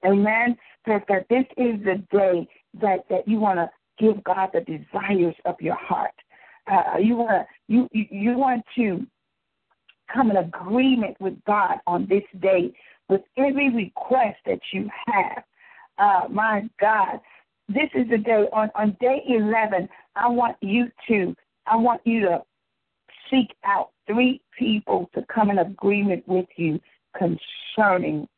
[0.05, 0.57] Amen.
[0.87, 2.47] That this is the day
[2.81, 6.15] that, that you want to give God the desires of your heart.
[6.71, 9.07] Uh, you want to you you want to
[10.13, 12.73] come in agreement with God on this day
[13.09, 15.45] with every request that you have.
[15.99, 17.21] Uh, my God,
[17.69, 19.89] this is the day on on day eleven.
[20.17, 21.35] I want you to
[21.67, 22.43] I want you to
[23.31, 26.81] seek out three people to come in agreement with you
[27.17, 28.29] concerning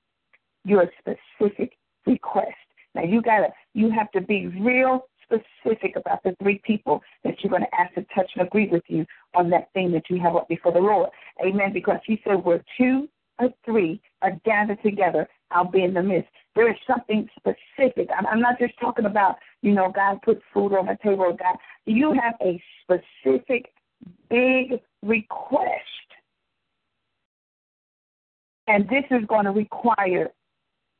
[0.64, 1.72] your specific
[2.07, 2.55] request.
[2.94, 7.50] Now you gotta you have to be real specific about the three people that you're
[7.50, 10.37] going to ask to touch and agree with you on that thing that you have
[10.37, 11.11] up before the Lord.
[11.44, 11.72] Amen.
[11.72, 16.31] Because he said, where two or three are gathered together, I'll be in the midst.
[16.55, 18.09] There is something specific.
[18.16, 21.37] I'm, not just talking about, you know, God put food on the table.
[21.38, 23.72] God, you have a specific,
[24.31, 25.70] big request.
[28.68, 30.31] And this is going to require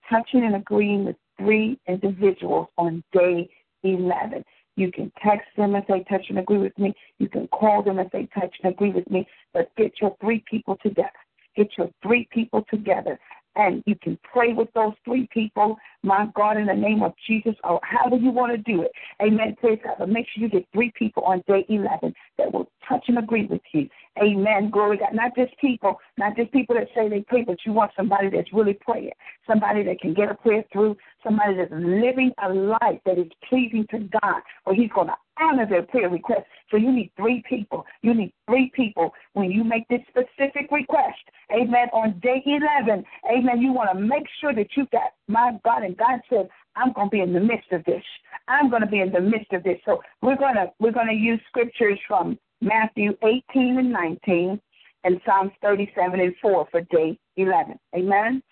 [0.09, 3.49] touching and agreeing with three individuals on day
[3.83, 4.45] 11.
[4.77, 6.95] You can text them and say, touch and agree with me.
[7.19, 9.27] You can call them and say, touch and agree with me.
[9.53, 11.11] But get your three people together.
[11.57, 13.19] Get your three people together
[13.57, 17.55] and you can pray with those three people, my God, in the name of Jesus,
[17.65, 18.93] or however you want to do it.
[19.23, 19.57] Amen.
[19.59, 19.97] Praise God.
[19.99, 23.47] But make sure you get three people on day 11 that will touch and agree
[23.47, 23.89] with you.
[24.23, 24.71] Amen.
[24.71, 25.15] Glory God.
[25.15, 28.53] Not just people, not just people that say they pray, but you want somebody that's
[28.53, 29.11] really praying,
[29.47, 33.87] somebody that can get a prayer through, somebody that's living a life that is pleasing
[33.91, 36.43] to God, or He's going to honor their prayer request.
[36.71, 37.85] So you need three people.
[38.03, 41.19] You need three people when you make this specific request.
[41.53, 41.89] Amen.
[41.93, 45.97] On day 11, amen, you want to make sure that you've got, my God, and
[45.97, 48.03] God said, I'm going to be in the midst of this.
[48.49, 49.79] I'm going to be in the midst of this.
[49.85, 54.61] So we're going to, we're going to use scriptures from Matthew 18 and 19
[55.05, 57.79] and Psalms 37 and 4 for day 11.
[57.95, 58.43] Amen.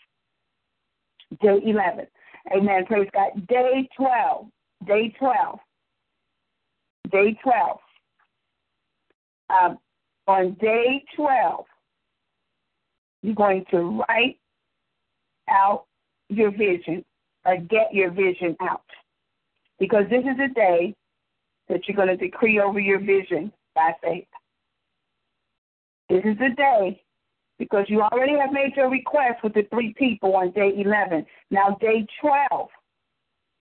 [1.42, 2.06] Day 11.
[2.56, 2.86] Amen.
[2.86, 3.46] Praise God.
[3.48, 4.46] Day 12.
[4.86, 5.58] Day 12
[7.10, 7.78] day 12.
[9.50, 9.78] Um,
[10.26, 11.64] on day 12,
[13.22, 14.38] you're going to write
[15.48, 15.84] out
[16.28, 17.04] your vision
[17.44, 18.84] or get your vision out.
[19.78, 20.94] Because this is a day
[21.68, 24.26] that you're going to decree over your vision by faith.
[26.08, 27.02] This is the day
[27.58, 31.24] because you already have made your request with the three people on day 11.
[31.50, 32.68] Now, day 12,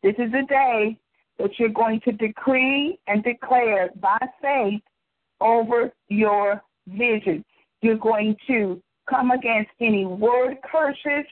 [0.01, 0.97] this is the day
[1.43, 4.81] that you're going to decree and declare by faith
[5.41, 7.43] over your vision.
[7.81, 11.25] You're going to come against any word curses,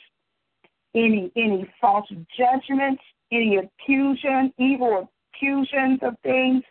[0.93, 6.61] any any false judgments, any accusation, evil accusations of things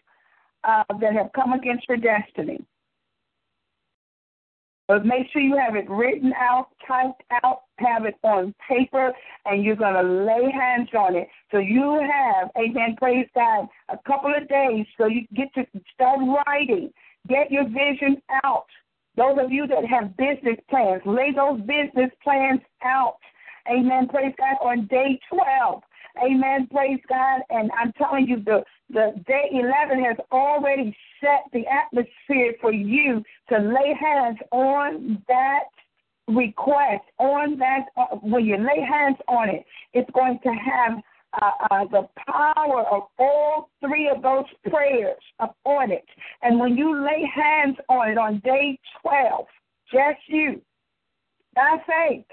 [0.64, 2.62] uh, that have come against your destiny.
[4.90, 9.12] But make sure you have it written out, typed out, have it on paper,
[9.44, 11.28] and you're going to lay hands on it.
[11.52, 16.18] So you have, amen, praise God, a couple of days so you get to start
[16.44, 16.92] writing.
[17.28, 18.66] Get your vision out.
[19.16, 23.18] Those of you that have business plans, lay those business plans out.
[23.70, 24.08] Amen.
[24.08, 24.56] Praise God.
[24.60, 25.82] On day 12,
[26.18, 26.66] Amen.
[26.70, 27.42] Praise God.
[27.50, 33.22] And I'm telling you, the, the day 11 has already set the atmosphere for you
[33.48, 35.64] to lay hands on that
[36.28, 40.98] request, on that, uh, when you lay hands on it, it's going to have
[41.40, 46.04] uh, uh, the power of all three of those prayers upon it.
[46.42, 49.46] And when you lay hands on it on day 12,
[49.92, 50.60] just you,
[51.54, 52.24] by faith,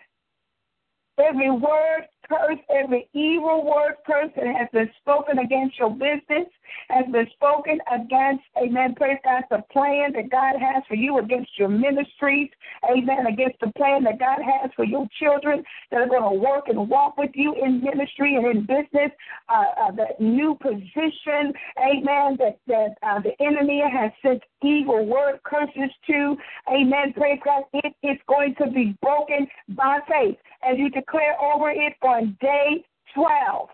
[1.19, 6.47] every word curse, every evil word curse that has been spoken against your business,
[6.89, 11.51] has been spoken against, amen, praise God, the plan that God has for you against
[11.57, 12.49] your ministries,
[12.89, 16.67] amen, against the plan that God has for your children that are going to work
[16.67, 19.11] and walk with you in ministry and in business,
[19.49, 25.39] uh, uh, that new position, amen, that, that uh, the enemy has sent evil word
[25.43, 26.35] curses to,
[26.71, 30.37] amen, praise God, it is going to be broken by faith.
[30.67, 33.69] As you declare over it on day 12.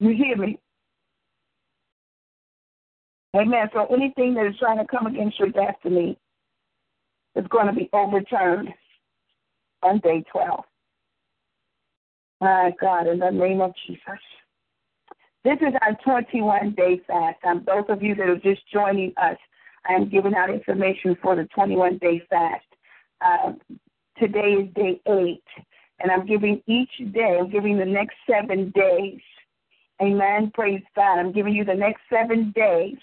[0.00, 0.58] You hear me?
[3.36, 3.68] Amen.
[3.72, 6.16] So anything that is trying to come against your destiny
[7.34, 8.68] is going to be overturned
[9.82, 10.64] on day 12.
[12.40, 14.00] My God, in the name of Jesus.
[15.42, 17.38] This is our 21 day fast.
[17.44, 19.36] Um, those of you that are just joining us,
[19.88, 22.64] I am giving out information for the 21 day fast.
[23.20, 23.52] Uh,
[24.18, 25.42] today is day eight,
[26.00, 29.20] and I'm giving each day, I'm giving the next seven days.
[30.02, 30.50] Amen.
[30.54, 31.18] Praise God.
[31.18, 32.96] I'm giving you the next seven days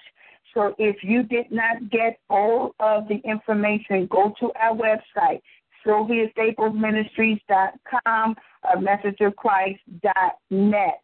[0.54, 5.42] So if you did not get all of the information, go to our website,
[5.86, 11.04] SylviaStaplesMinistries.com or MessageOfChrist.net,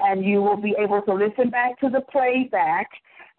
[0.00, 2.88] and you will be able to listen back to the playback.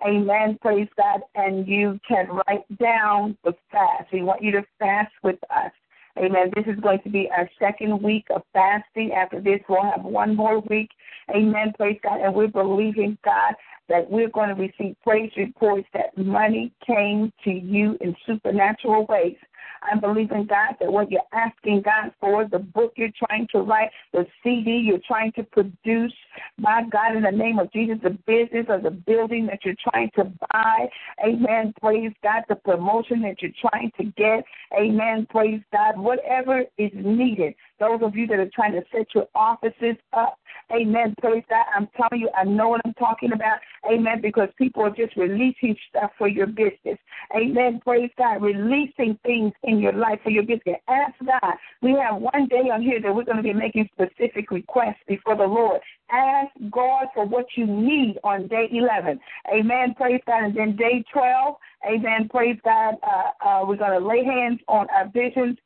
[0.05, 0.59] Amen.
[0.61, 1.21] Praise God.
[1.35, 4.11] And you can write down the fast.
[4.11, 5.71] We want you to fast with us.
[6.17, 6.51] Amen.
[6.55, 9.13] This is going to be our second week of fasting.
[9.13, 10.89] After this, we'll have one more week.
[11.29, 11.73] Amen.
[11.77, 12.21] Praise God.
[12.21, 13.53] And we're believing, God,
[13.87, 19.37] that we're going to receive praise reports that money came to you in supernatural ways.
[19.83, 23.89] I'm believing, God, that what you're asking God for, the book you're trying to write,
[24.13, 26.13] the CD you're trying to produce,
[26.57, 30.09] my God, in the name of Jesus, the business or the building that you're trying
[30.15, 30.87] to buy,
[31.25, 34.43] amen, praise God, the promotion that you're trying to get,
[34.77, 37.53] amen, praise God, whatever is needed.
[37.79, 40.38] Those of you that are trying to set your offices up,
[40.71, 43.59] amen, praise God, I'm telling you, I know what I'm talking about,
[43.91, 46.97] amen, because people are just releasing stuff for your business,
[47.35, 50.77] amen, praise God, releasing things in your life for your business.
[50.87, 51.53] Ask God.
[51.81, 55.35] We have one day on here that we're going to be making specific requests before
[55.35, 55.81] the Lord.
[56.11, 59.19] Ask God for what you need on day 11.
[59.53, 59.93] Amen.
[59.95, 60.45] Praise God.
[60.45, 61.55] And then day 12,
[61.87, 62.29] amen.
[62.29, 62.95] Praise God.
[63.03, 65.57] Uh, uh, we're going to lay hands on our visions,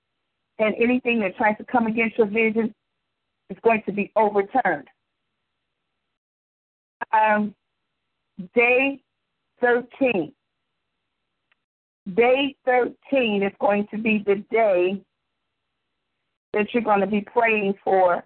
[0.59, 2.73] and anything that tries to come against your vision
[3.53, 4.87] is going to be overturned.
[7.11, 7.53] Um,
[8.55, 8.99] day
[9.61, 10.33] 13.
[12.15, 15.01] Day 13 is going to be the day
[16.53, 18.23] that you're going to be praying for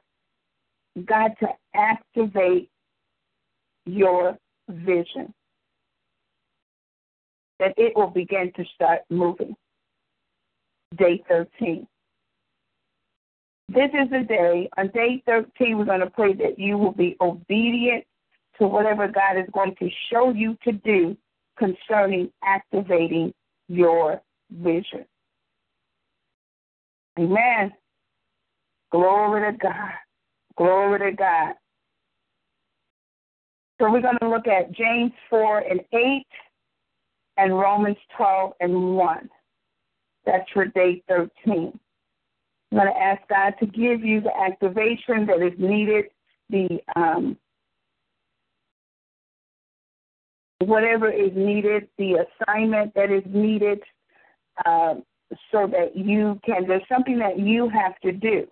[1.05, 2.69] God to activate
[3.85, 4.37] your
[4.69, 5.33] vision.
[7.59, 9.55] That it will begin to start moving.
[10.97, 11.87] Day 13.
[13.69, 17.17] This is the day, on day 13, we're going to pray that you will be
[17.19, 18.05] obedient
[18.59, 21.17] to whatever God is going to show you to do
[21.57, 23.33] concerning activating
[23.67, 25.05] your vision.
[27.19, 27.73] Amen.
[28.91, 29.91] Glory to God.
[30.55, 31.53] Glory to God.
[33.79, 36.25] So we're going to look at James 4 and 8
[37.37, 39.29] and Romans 12 and 1.
[40.25, 41.77] That's for day 13.
[42.71, 46.05] I'm going to ask God to give you the activation that is needed,
[46.49, 47.37] the um,
[50.59, 53.79] whatever is needed, the assignment that is needed,
[54.65, 54.95] uh,
[55.51, 58.47] so that you can, there's something that you have to do.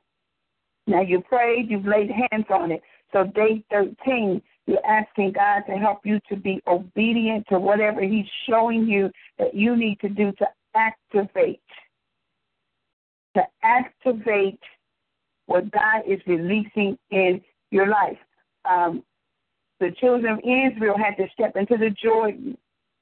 [0.88, 2.82] Now you prayed, you've laid hands on it.
[3.12, 8.25] So day 13, you're asking God to help you to be obedient to whatever He's
[8.47, 11.62] showing you that you need to do to activate.
[13.36, 14.60] To activate
[15.45, 18.17] what God is releasing in your life.
[18.69, 19.04] Um,
[19.80, 22.58] the children of Israel had to step into the Jordan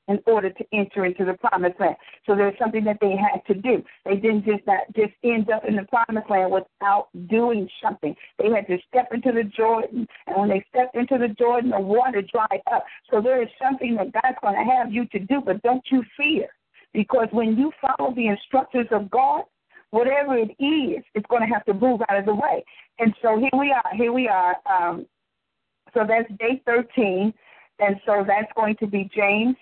[0.08, 1.96] in order to enter into the promised land.
[2.26, 3.84] So there's something that they had to do.
[4.06, 8.16] They didn't just not just end up in the promised land without doing something.
[8.38, 11.80] They had to step into the Jordan, and when they stepped into the Jordan, the
[11.80, 12.86] water dried up.
[13.10, 16.04] So there is something that God's going to have you to do, but don't you
[16.18, 16.48] fear,
[16.94, 19.44] because when you follow the instructions of God,
[19.94, 22.66] whatever it is, it's going to have to move out of the way.
[22.98, 23.96] And so here we are.
[23.96, 24.56] Here we are.
[24.66, 25.06] Um,
[25.94, 27.32] so that's day 13.
[27.78, 29.56] And so that's going to be James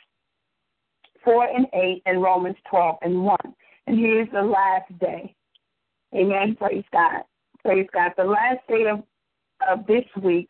[1.26, 3.38] 4 and 8 and Romans 12 and 1.
[3.88, 5.36] And here's the last day.
[6.16, 6.56] Amen.
[6.56, 7.24] Praise God.
[7.62, 8.14] Praise God.
[8.16, 9.04] The last day of,
[9.70, 10.50] of this week,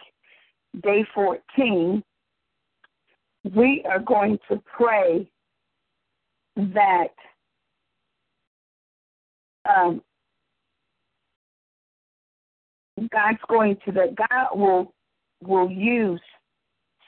[0.84, 2.04] day 14,
[3.56, 5.28] we are going to pray
[6.56, 7.16] that
[9.66, 10.02] um,
[13.12, 14.94] God's going to, that God will
[15.44, 16.22] will use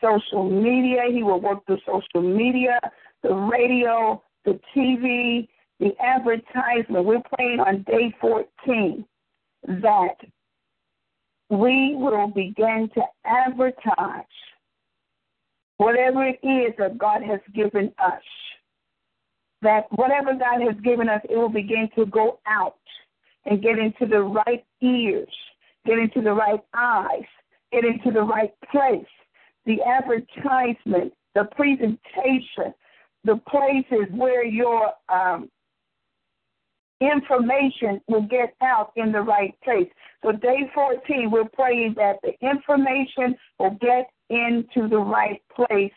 [0.02, 1.04] social media.
[1.12, 2.80] He will work through social media,
[3.22, 5.48] the radio, the TV,
[5.80, 7.06] the advertisement.
[7.06, 9.06] We're praying on day 14
[9.68, 10.16] that
[11.50, 14.26] we will begin to advertise
[15.78, 18.22] whatever it is that God has given us.
[19.64, 22.76] That whatever God has given us, it will begin to go out
[23.46, 25.34] and get into the right ears,
[25.86, 27.24] get into the right eyes,
[27.72, 29.06] get into the right place.
[29.66, 32.74] The advertisement, the presentation,
[33.24, 35.50] the places where your um,
[37.00, 39.88] information will get out in the right place.
[40.24, 45.92] So, day 14, we're praying that the information will get into the right place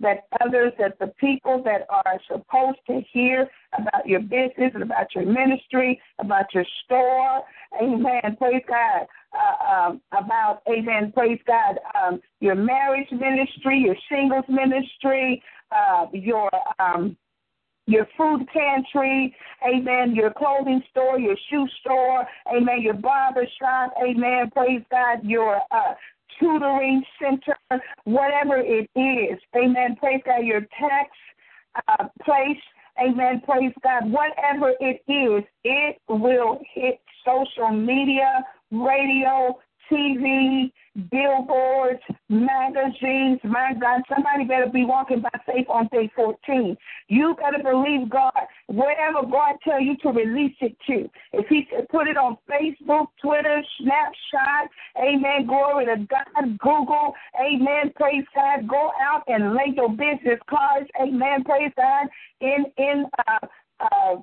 [0.00, 3.48] that others, that the people that are supposed to hear
[3.78, 7.42] about your business and about your ministry, about your store,
[7.80, 14.44] amen, praise God, uh, um, about, amen, praise God, um, your marriage ministry, your singles
[14.48, 17.16] ministry, uh, your um,
[17.86, 19.34] your food pantry,
[19.66, 22.24] amen, your clothing store, your shoe store,
[22.54, 25.94] amen, your barber shop, amen, praise God, your uh,
[26.38, 27.56] tutoring center,
[28.04, 31.10] whatever it is, amen, praise God, your tax
[31.88, 32.60] uh, place,
[33.00, 39.58] amen, praise God, whatever it is, it will hit social media, radio,
[39.90, 40.70] TV,
[41.10, 43.40] billboards, magazines.
[43.44, 46.76] My God, somebody better be walking by faith on day 14.
[47.08, 48.32] You better believe God.
[48.68, 51.08] Wherever God tell you to release it to.
[51.32, 58.24] If he put it on Facebook, Twitter, Snapchat, amen, glory to God, Google, amen, praise
[58.34, 58.68] God.
[58.68, 62.06] Go out and lay your business cards, amen, praise God,
[62.40, 63.46] in, in, uh,
[63.80, 64.16] uh,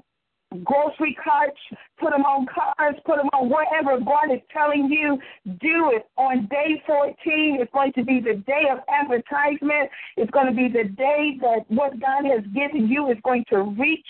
[0.63, 1.57] grocery carts,
[1.99, 5.19] put them on cars, put them on wherever God is telling you,
[5.59, 6.07] do it.
[6.17, 7.15] On day 14,
[7.59, 9.89] it's going to be the day of advertisement.
[10.15, 13.63] It's going to be the day that what God has given you is going to
[13.77, 14.07] reach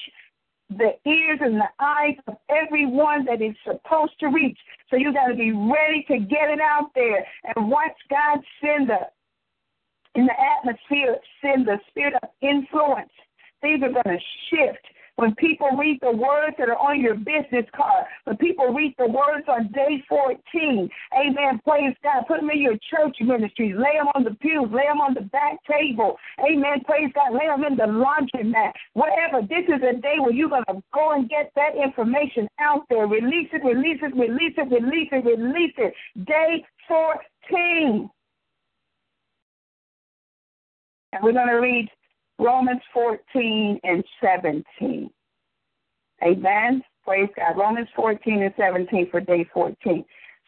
[0.69, 4.57] the ears and the eyes of everyone that is supposed to reach.
[4.89, 7.25] So you got to be ready to get it out there
[7.55, 8.99] and watch God send the
[10.15, 13.11] in the atmosphere, send the spirit of influence.
[13.61, 14.83] Things are going to shift
[15.17, 19.07] when people read the words that are on your business card, when people read the
[19.07, 24.07] words on day 14, amen, praise God, put them in your church ministries, lay them
[24.13, 27.75] on the pews, lay them on the back table, amen, praise God, lay them in
[27.75, 29.41] the laundromat, whatever.
[29.41, 33.07] This is a day where you're going to go and get that information out there.
[33.07, 35.93] Release it, release it, release it, release it, release it.
[36.25, 38.09] Day 14.
[41.13, 41.89] And we're going to read
[42.39, 45.09] Romans 14 and 17.
[46.23, 46.81] Amen.
[47.03, 47.57] Praise God.
[47.57, 50.05] Romans 14 and 17 for day 14.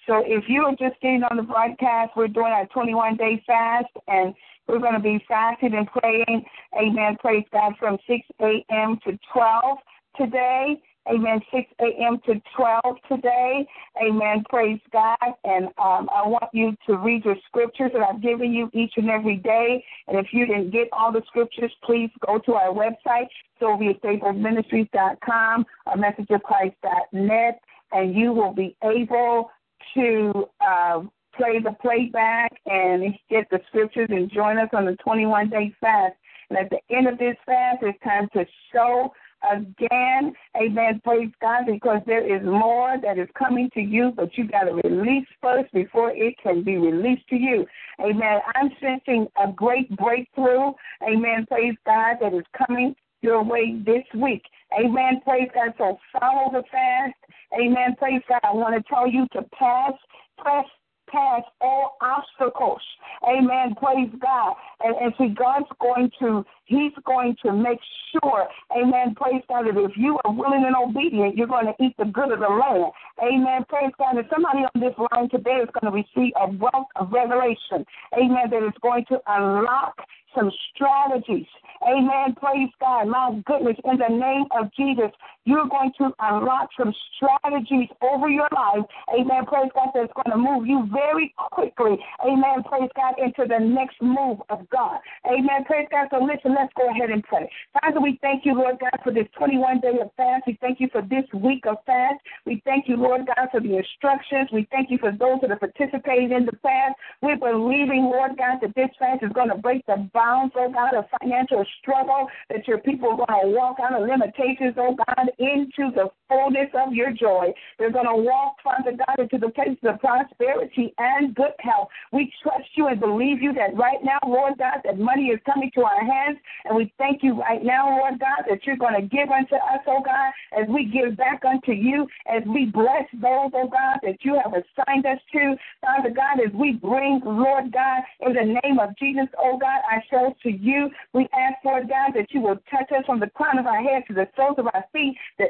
[0.08, 3.88] So if you are just getting on the broadcast, we're doing our 21 day fast,
[4.08, 4.34] and
[4.68, 6.46] we're going to be fasting and praying.
[6.80, 7.18] Amen.
[7.20, 9.00] Praise God from 6 a.m.
[9.06, 9.78] to 12
[10.18, 10.82] today.
[11.10, 11.42] Amen.
[11.52, 12.20] 6 a.m.
[12.26, 13.68] to 12 today.
[14.02, 14.46] Amen.
[14.50, 15.18] Praise God.
[15.44, 19.10] And um, I want you to read your scriptures that I've given you each and
[19.10, 19.84] every day.
[20.08, 23.28] And if you didn't get all the scriptures, please go to our website,
[23.62, 27.60] SylviaStaplesMinistries.com or MessageOfChrist.net,
[27.92, 29.50] and you will be able
[29.96, 31.02] to uh,
[31.36, 36.14] play the playback and get the scriptures and join us on the 21 day fast.
[36.50, 39.12] And at the end of this fast, it's time to show
[39.44, 40.34] again.
[40.56, 41.02] Amen.
[41.04, 44.74] Praise God, because there is more that is coming to you, but you got to
[44.74, 47.66] release first before it can be released to you.
[48.02, 48.40] Amen.
[48.56, 50.72] I'm sensing a great breakthrough.
[51.04, 51.46] Amen.
[51.48, 54.44] Praise God, that is coming your way this week.
[54.80, 55.22] Amen.
[55.24, 55.74] Praise God.
[55.78, 57.16] So follow the fast.
[57.60, 57.96] Amen.
[57.98, 58.40] Praise God.
[58.44, 59.94] I want to tell you to pass,
[60.38, 60.66] press
[61.10, 62.82] past all obstacles.
[63.28, 63.76] Amen.
[63.76, 64.56] Praise God.
[64.82, 67.80] And, and see, God's going to, He's going to make
[68.12, 69.16] sure, amen.
[69.16, 72.32] Praise God, that if you are willing and obedient, you're going to eat the good
[72.32, 72.94] of the land.
[73.22, 73.66] Amen.
[73.68, 74.18] Praise God.
[74.18, 77.86] And somebody on this line today is going to receive a wealth of revelation.
[78.14, 78.50] Amen.
[78.52, 79.96] That is going to unlock
[80.36, 81.48] some strategies.
[81.82, 82.36] Amen.
[82.36, 83.08] Praise God.
[83.08, 83.78] My goodness.
[83.86, 85.12] In the name of Jesus,
[85.46, 88.86] you're going to unlock some strategies over your life.
[89.14, 89.46] Amen.
[89.46, 89.90] Praise God.
[89.96, 91.98] That's going to move you very quickly.
[92.24, 92.64] Amen.
[92.68, 93.16] Praise God.
[93.18, 95.00] Into the next move of God.
[95.26, 95.64] Amen.
[95.66, 96.08] Praise God.
[96.12, 97.50] So listen, let's go ahead and pray.
[97.82, 100.44] Father, we thank you, Lord God, for this 21 day of fast.
[100.46, 102.20] We thank you for this week of fast.
[102.46, 104.50] We thank you, Lord God, for the instructions.
[104.52, 106.96] We thank you for those that are participating in the fast.
[107.22, 110.96] We're believing, Lord God, that this fast is going to break the bounds, oh God,
[110.96, 115.32] of financial struggle, that your people are going to walk out of limitations, oh God,
[115.40, 117.54] into the fullness of your joy.
[117.78, 121.88] They're going to walk, Father God, into the place of prosperity and good health.
[122.12, 125.72] We trust you and believe you that right now, Lord God, that money is coming
[125.76, 126.38] to our hands.
[126.66, 129.82] And we thank you right now, Lord God, that you're going to give unto us,
[129.88, 134.18] oh God, as we give back unto you, as we bless those, oh God, that
[134.22, 135.56] you have assigned us to.
[135.82, 140.36] Father God, as we bring, Lord God, in the name of Jesus, oh God, ourselves
[140.44, 143.66] to you, we ask, Lord God, that you will touch us from the crown of
[143.66, 145.50] our head to the soles of our feet, that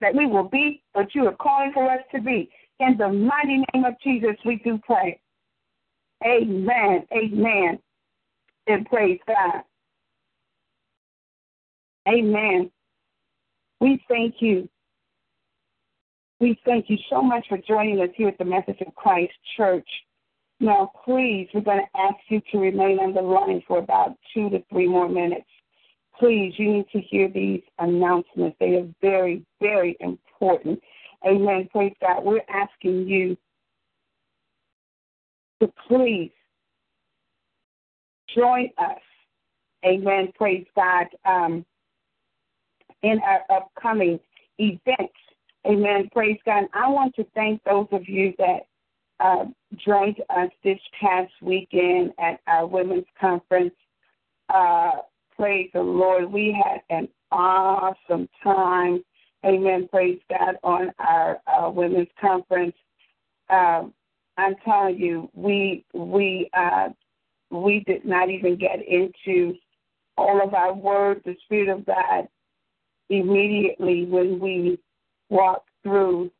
[0.00, 2.48] that we will be what you are calling for us to be.
[2.80, 5.20] In the mighty name of Jesus, we do pray.
[6.24, 7.06] Amen.
[7.12, 7.78] Amen.
[8.66, 9.62] And praise God.
[12.08, 12.70] Amen.
[13.80, 14.68] We thank you.
[16.40, 19.88] We thank you so much for joining us here at the Message of Christ Church.
[20.60, 24.48] Now, please, we're going to ask you to remain on the line for about two
[24.50, 25.46] to three more minutes
[26.18, 28.56] please, you need to hear these announcements.
[28.58, 30.80] They are very, very important.
[31.26, 31.68] Amen.
[31.72, 32.24] Praise God.
[32.24, 33.36] We're asking you
[35.60, 36.30] to please
[38.34, 38.98] join us
[39.86, 40.32] Amen.
[40.34, 41.06] Praise God.
[41.24, 41.64] Um,
[43.02, 44.18] in our upcoming
[44.58, 45.14] events.
[45.66, 46.08] Amen.
[46.12, 46.64] Praise God.
[46.72, 48.60] I want to thank those of you that
[49.20, 49.44] uh,
[49.84, 53.74] joined us this past weekend at our women's conference.
[54.48, 54.92] Uh,
[55.36, 56.32] praise the Lord.
[56.32, 59.02] We had an awesome time.
[59.44, 59.88] Amen.
[59.90, 62.74] Praise God on our uh, women's conference.
[63.50, 63.92] Um,
[64.36, 66.90] I'm telling you, we we uh,
[67.50, 69.54] we did not even get into
[70.16, 71.22] all of our word.
[71.24, 72.28] The Spirit of God
[73.10, 74.78] immediately when we
[75.28, 76.30] walked through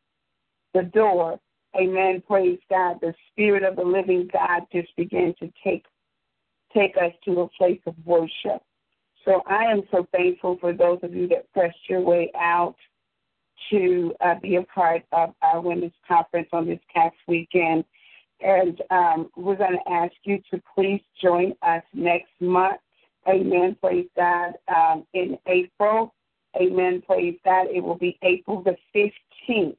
[0.75, 1.39] the door.
[1.77, 2.23] Amen.
[2.27, 2.99] Praise God.
[3.01, 5.85] The Spirit of the living God just began to take
[6.75, 8.63] take us to a place of worship.
[9.25, 12.77] So I am so thankful for those of you that pressed your way out
[13.71, 17.85] to uh, be a part of our women's conference on this past weekend.
[18.41, 22.81] And um, we're going to ask you to please join us next month.
[23.29, 23.77] Amen.
[23.81, 24.53] Praise God.
[24.75, 26.15] Um, in April,
[26.57, 27.03] Amen.
[27.07, 27.69] Praise God.
[27.73, 29.77] It will be April the 15th.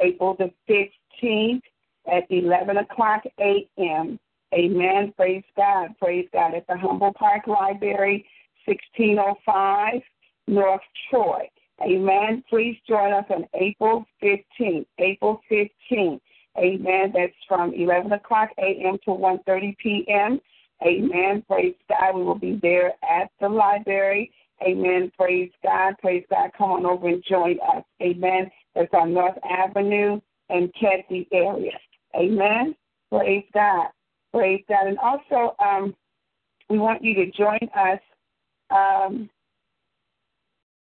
[0.00, 1.62] April the 15th
[2.10, 4.18] at 11 o'clock a.m.
[4.54, 5.12] Amen.
[5.16, 5.94] Praise God.
[6.00, 6.54] Praise God.
[6.54, 8.26] At the Humboldt Park Library,
[8.66, 10.00] 1605
[10.46, 11.48] North Troy.
[11.82, 12.42] Amen.
[12.48, 14.86] Please join us on April 15th.
[14.98, 16.20] April 15th.
[16.56, 17.12] Amen.
[17.14, 18.98] That's from 11 o'clock a.m.
[19.04, 20.40] to 1.30 p.m.
[20.82, 21.44] Amen.
[21.48, 22.16] Praise God.
[22.16, 24.32] We will be there at the library.
[24.62, 25.12] Amen.
[25.16, 25.94] Praise God.
[26.00, 26.50] Praise God.
[26.56, 27.84] Come on over and join us.
[28.02, 28.50] Amen.
[28.74, 31.78] It's on North Avenue and Kedzie area.
[32.16, 32.74] Amen.
[33.10, 33.88] Praise God.
[34.32, 34.88] Praise God.
[34.88, 35.94] And also, um,
[36.68, 38.00] we want you to join us
[38.70, 39.30] um,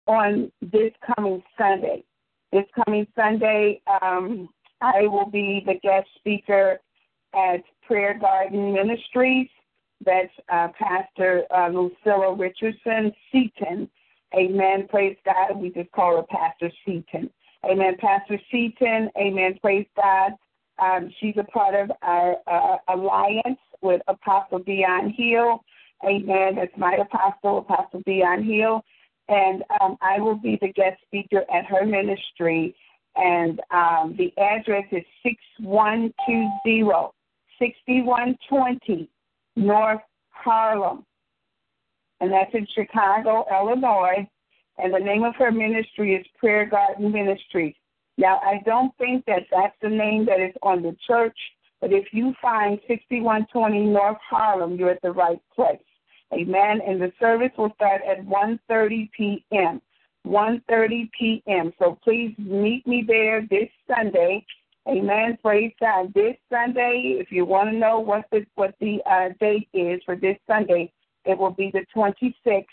[0.07, 2.03] on this coming Sunday.
[2.51, 4.49] This coming Sunday, um,
[4.82, 6.80] I will be the guest speaker
[7.34, 9.47] at Prayer Garden Ministries.
[10.06, 13.89] That's uh, Pastor uh, Lucilla Richardson Seaton.
[14.38, 14.88] Amen.
[14.89, 15.58] Praise God.
[15.58, 17.30] We just call her Pastor Seaton.
[17.66, 17.95] Amen.
[17.99, 19.10] Pastor Seaton.
[19.18, 19.58] Amen.
[19.62, 20.34] Praise God.
[20.78, 25.64] Um, she's a part of our uh, alliance with Apostle Dion Hill.
[26.06, 26.56] Amen.
[26.56, 28.84] That's my apostle, Apostle Dion Hill.
[29.30, 32.76] And um, I will be the guest speaker at her ministry.
[33.16, 37.12] And um, the address is 6120
[37.58, 39.10] 6120
[39.56, 41.06] North Harlem.
[42.20, 44.28] And that's in Chicago, Illinois.
[44.78, 47.76] And the name of her ministry is Prayer Garden Ministries.
[48.18, 51.38] Now, I don't think that that's the name that is on the church,
[51.82, 55.80] but if you find 6120 North Harlem, you're at the right place.
[56.34, 56.82] Amen.
[56.86, 59.82] And the service will start at 1.30 p.m.
[60.26, 61.72] 1.30 p.m.
[61.78, 64.45] So please meet me there this Sunday
[64.88, 65.38] Amen.
[65.42, 66.14] Praise God.
[66.14, 70.16] This Sunday, if you want to know what the what the uh, date is for
[70.16, 70.92] this Sunday,
[71.26, 72.66] it will be the 26th,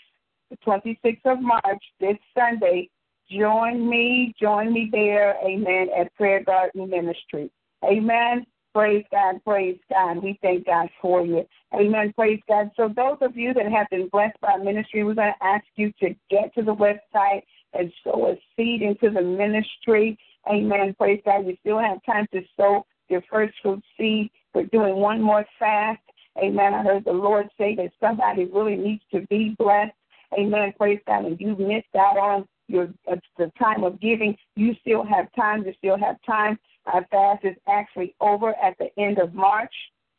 [0.51, 1.83] the 26th of March.
[1.99, 2.89] This Sunday,
[3.31, 5.35] join me, join me there.
[5.43, 5.87] Amen.
[5.97, 7.49] At Prayer Garden Ministry.
[7.83, 8.45] Amen.
[8.73, 10.23] Praise God, praise God.
[10.23, 11.45] We thank God for you.
[11.75, 12.11] Amen.
[12.15, 12.71] Praise God.
[12.75, 15.91] So, those of you that have been blessed by ministry, we're going to ask you
[15.99, 17.43] to get to the website
[17.73, 20.17] and sow a seed into the ministry.
[20.49, 20.95] Amen.
[20.97, 21.47] Praise God.
[21.47, 24.29] You still have time to sow your first fruit seed.
[24.53, 26.01] We're doing one more fast.
[26.37, 26.73] Amen.
[26.73, 29.93] I heard the Lord say that somebody really needs to be blessed.
[30.37, 30.73] Amen.
[30.77, 31.25] Praise God.
[31.25, 34.35] And you missed out on your uh, the time of giving.
[34.55, 35.63] You still have time.
[35.65, 36.57] You still have time.
[36.85, 39.73] Our fast is actually over at the end of March.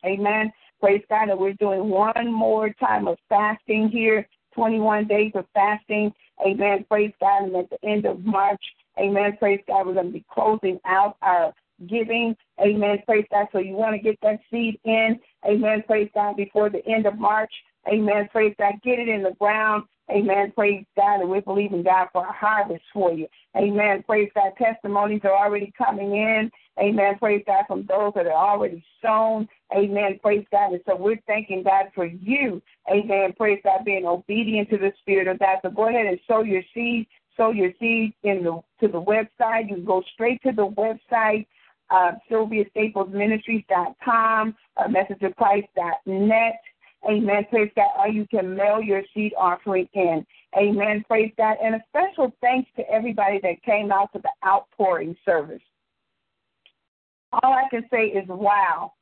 [0.05, 0.51] Amen.
[0.79, 1.29] Praise God.
[1.29, 4.27] And we're doing one more time of fasting here.
[4.53, 6.13] 21 days of fasting.
[6.45, 6.85] Amen.
[6.89, 7.43] Praise God.
[7.43, 8.63] And at the end of March,
[8.99, 9.37] Amen.
[9.37, 9.87] Praise God.
[9.87, 11.53] We're going to be closing out our
[11.87, 12.35] giving.
[12.59, 12.99] Amen.
[13.05, 13.47] Praise God.
[13.51, 15.19] So you want to get that seed in.
[15.45, 15.83] Amen.
[15.85, 17.51] Praise God before the end of March.
[17.91, 18.29] Amen.
[18.31, 18.73] Praise God.
[18.83, 19.83] Get it in the ground.
[20.09, 20.51] Amen.
[20.55, 21.21] Praise God.
[21.21, 23.27] And we believe in God for a harvest for you.
[23.57, 24.03] Amen.
[24.03, 24.51] Praise God.
[24.57, 26.51] Testimonies are already coming in.
[26.79, 27.17] Amen.
[27.17, 29.47] Praise God from those that are already sown.
[29.75, 30.19] Amen.
[30.21, 30.73] Praise God.
[30.73, 32.61] And so we're thanking God for you.
[32.89, 33.33] Amen.
[33.37, 35.57] Praise God being obedient to the Spirit of God.
[35.63, 39.69] So go ahead and sow your seed sow your seed in the to the website.
[39.69, 41.45] You go straight to the website,
[41.89, 46.61] uh, SylviaStaplesMinistries.com, uh, MessageOfChrist.net.
[47.09, 47.45] Amen.
[47.49, 47.89] Praise God.
[47.99, 50.25] Or you can mail your seed offering in.
[50.57, 51.03] Amen.
[51.07, 51.57] Praise God.
[51.63, 55.61] And a special thanks to everybody that came out to the outpouring service.
[57.31, 58.93] All I can say is wow.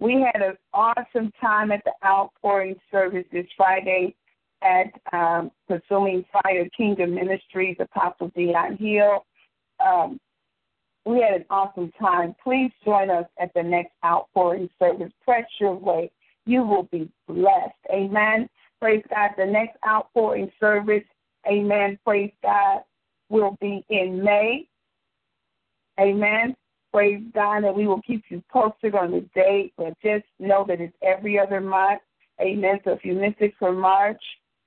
[0.00, 4.14] We had an awesome time at the outpouring service this Friday
[4.62, 9.24] at um, Consuming Fire Kingdom Ministries, Apostle Dion Hill.
[9.84, 10.20] Um,
[11.04, 12.34] we had an awesome time.
[12.42, 15.12] Please join us at the next outpouring service.
[15.24, 16.10] Press your way.
[16.46, 17.74] You will be blessed.
[17.92, 18.48] Amen.
[18.80, 19.30] Praise God.
[19.36, 21.04] The next outpouring service,
[21.46, 22.80] amen, praise God,
[23.28, 24.66] will be in May.
[26.00, 26.56] Amen.
[26.92, 30.80] Praise God, and we will keep you posted on the date, but just know that
[30.80, 32.00] it's every other month.
[32.40, 32.80] Amen.
[32.84, 34.22] So if you miss it for March,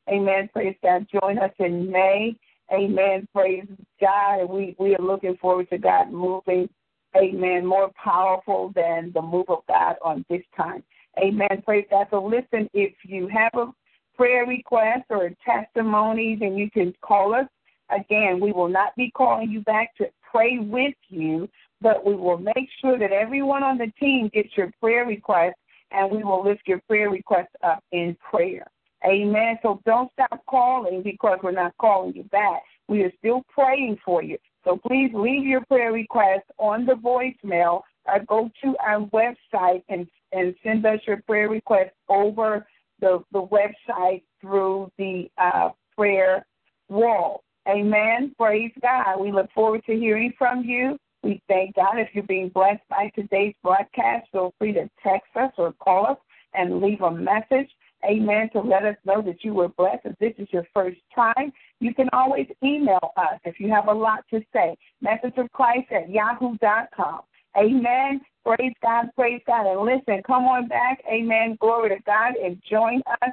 [0.10, 2.36] amen, praise God, join us in May.
[2.72, 3.28] Amen.
[3.36, 3.68] Praise
[4.00, 4.46] God.
[4.46, 6.68] We, we are looking forward to God moving,
[7.16, 10.82] amen, more powerful than the move of God on this time.
[11.20, 11.62] Amen.
[11.66, 12.08] Praise God.
[12.10, 13.72] So listen, if you have a
[14.16, 17.48] prayer request or testimonies, and you can call us.
[17.90, 21.50] Again, we will not be calling you back to pray with you,
[21.82, 25.56] but we will make sure that everyone on the team gets your prayer request
[25.92, 28.66] and we will lift your prayer request up in prayer.
[29.06, 29.58] Amen.
[29.62, 32.62] So don't stop calling because we're not calling you back.
[32.88, 34.38] We are still praying for you.
[34.64, 40.08] So please leave your prayer request on the voicemail or go to our website and,
[40.32, 42.66] and send us your prayer request over
[43.00, 46.46] the, the website through the uh, prayer
[46.90, 47.44] wall.
[47.68, 48.34] Amen.
[48.38, 49.20] Praise God.
[49.20, 50.98] We look forward to hearing from you.
[51.24, 54.28] We thank God if you're being blessed by today's broadcast.
[54.32, 56.18] Feel free to text us or call us
[56.54, 57.70] and leave a message.
[58.06, 58.50] Amen.
[58.54, 60.06] To let us know that you were blessed.
[60.06, 63.94] If this is your first time, you can always email us if you have a
[63.94, 64.76] lot to say.
[65.02, 67.22] Message of Christ at yahoo.com.
[67.58, 68.22] Amen.
[68.46, 69.68] Praise God, praise God.
[69.68, 71.02] And listen, come on back.
[71.12, 71.58] Amen.
[71.60, 73.32] Glory to God and join us.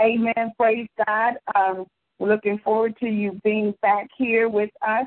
[0.00, 0.52] Amen.
[0.56, 1.34] Praise God.
[1.54, 1.86] Um,
[2.18, 5.06] we're looking forward to you being back here with us.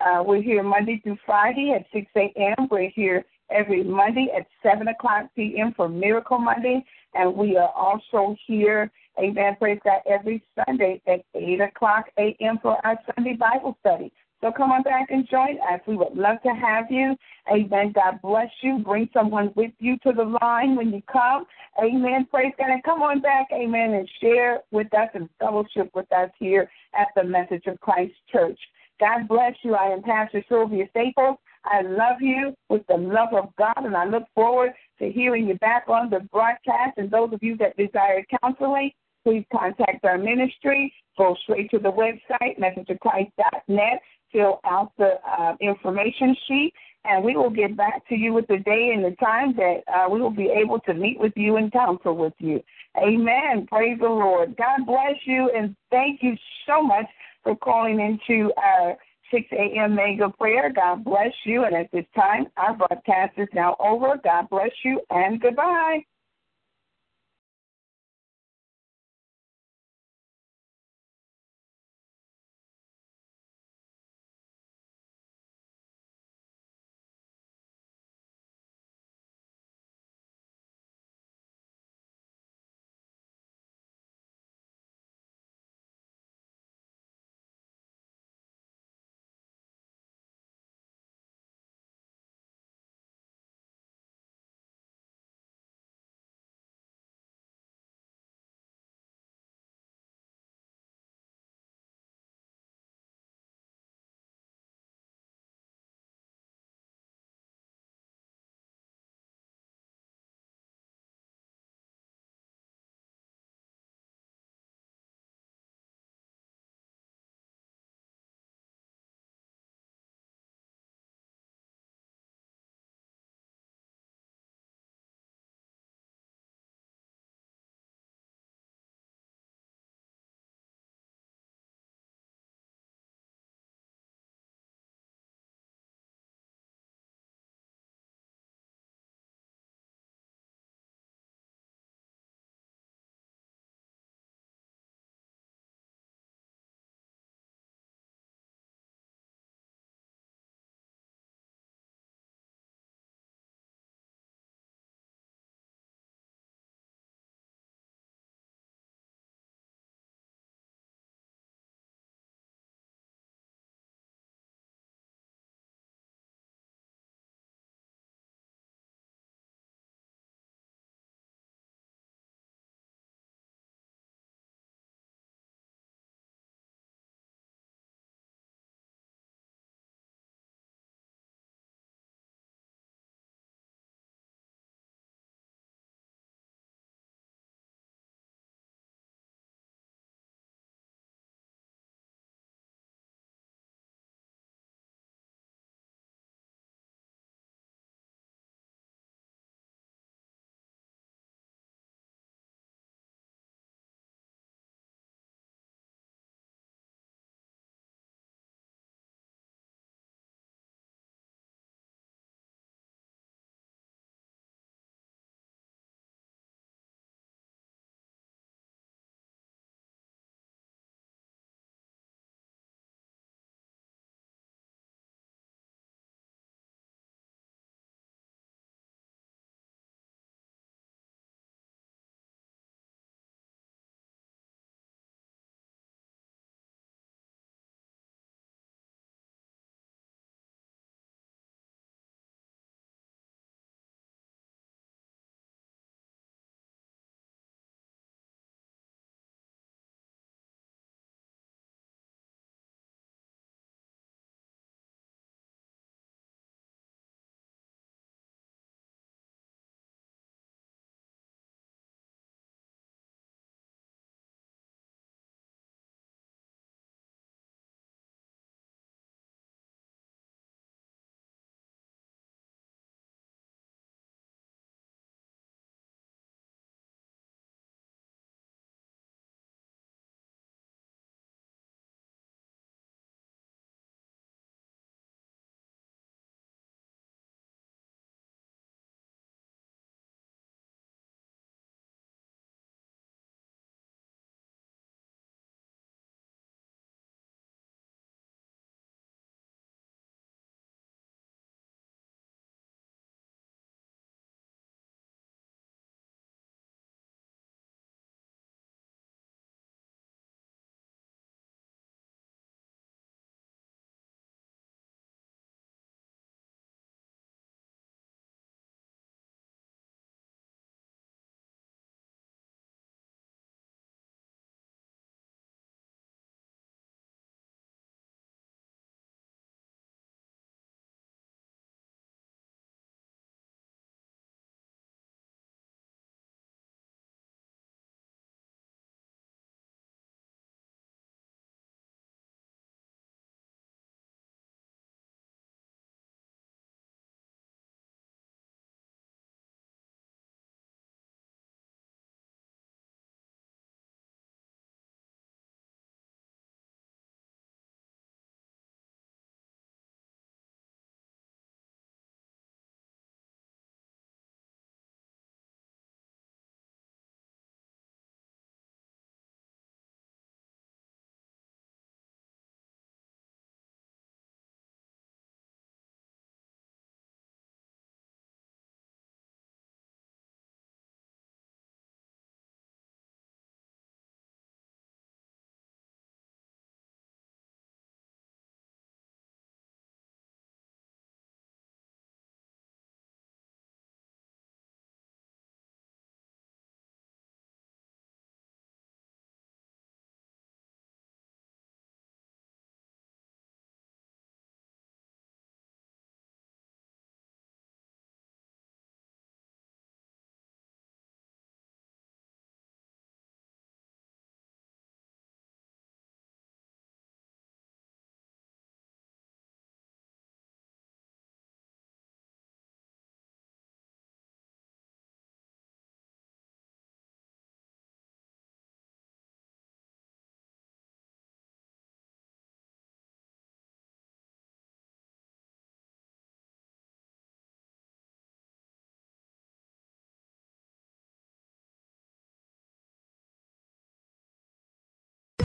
[0.00, 2.68] Uh, we're here Monday through Friday at 6 a.m.
[2.70, 5.72] We're here every Monday at 7 o'clock p.m.
[5.76, 6.84] for Miracle Monday.
[7.14, 12.58] And we are also here, amen, praise God, every Sunday at 8 o'clock a.m.
[12.62, 14.12] for our Sunday Bible study.
[14.40, 15.80] So come on back and join us.
[15.86, 17.16] We would love to have you.
[17.52, 17.92] Amen.
[17.92, 18.78] God bless you.
[18.78, 21.44] Bring someone with you to the line when you come.
[21.82, 22.26] Amen.
[22.30, 22.70] Praise God.
[22.70, 23.48] And come on back.
[23.52, 23.94] Amen.
[23.94, 28.58] And share with us and fellowship with us here at the Message of Christ Church.
[29.00, 29.74] God bless you.
[29.74, 31.38] I am Pastor Sylvia Staples.
[31.64, 35.54] I love you with the love of God, and I look forward to hearing you
[35.54, 36.98] back on the broadcast.
[36.98, 38.90] And those of you that desire counseling,
[39.24, 40.92] please contact our ministry.
[41.16, 44.00] Go straight to the website, messageofchrist.net
[44.32, 46.72] fill out the uh, information sheet,
[47.04, 50.08] and we will get back to you with the day and the time that uh,
[50.08, 52.60] we will be able to meet with you and counsel with you.
[52.96, 53.66] Amen.
[53.66, 54.56] Praise the Lord.
[54.56, 56.34] God bless you, and thank you
[56.66, 57.06] so much
[57.42, 58.96] for calling into our
[59.30, 59.94] 6 a.m.
[59.94, 60.72] mega prayer.
[60.72, 61.64] God bless you.
[61.64, 64.18] And at this time, our broadcast is now over.
[64.22, 66.00] God bless you, and goodbye.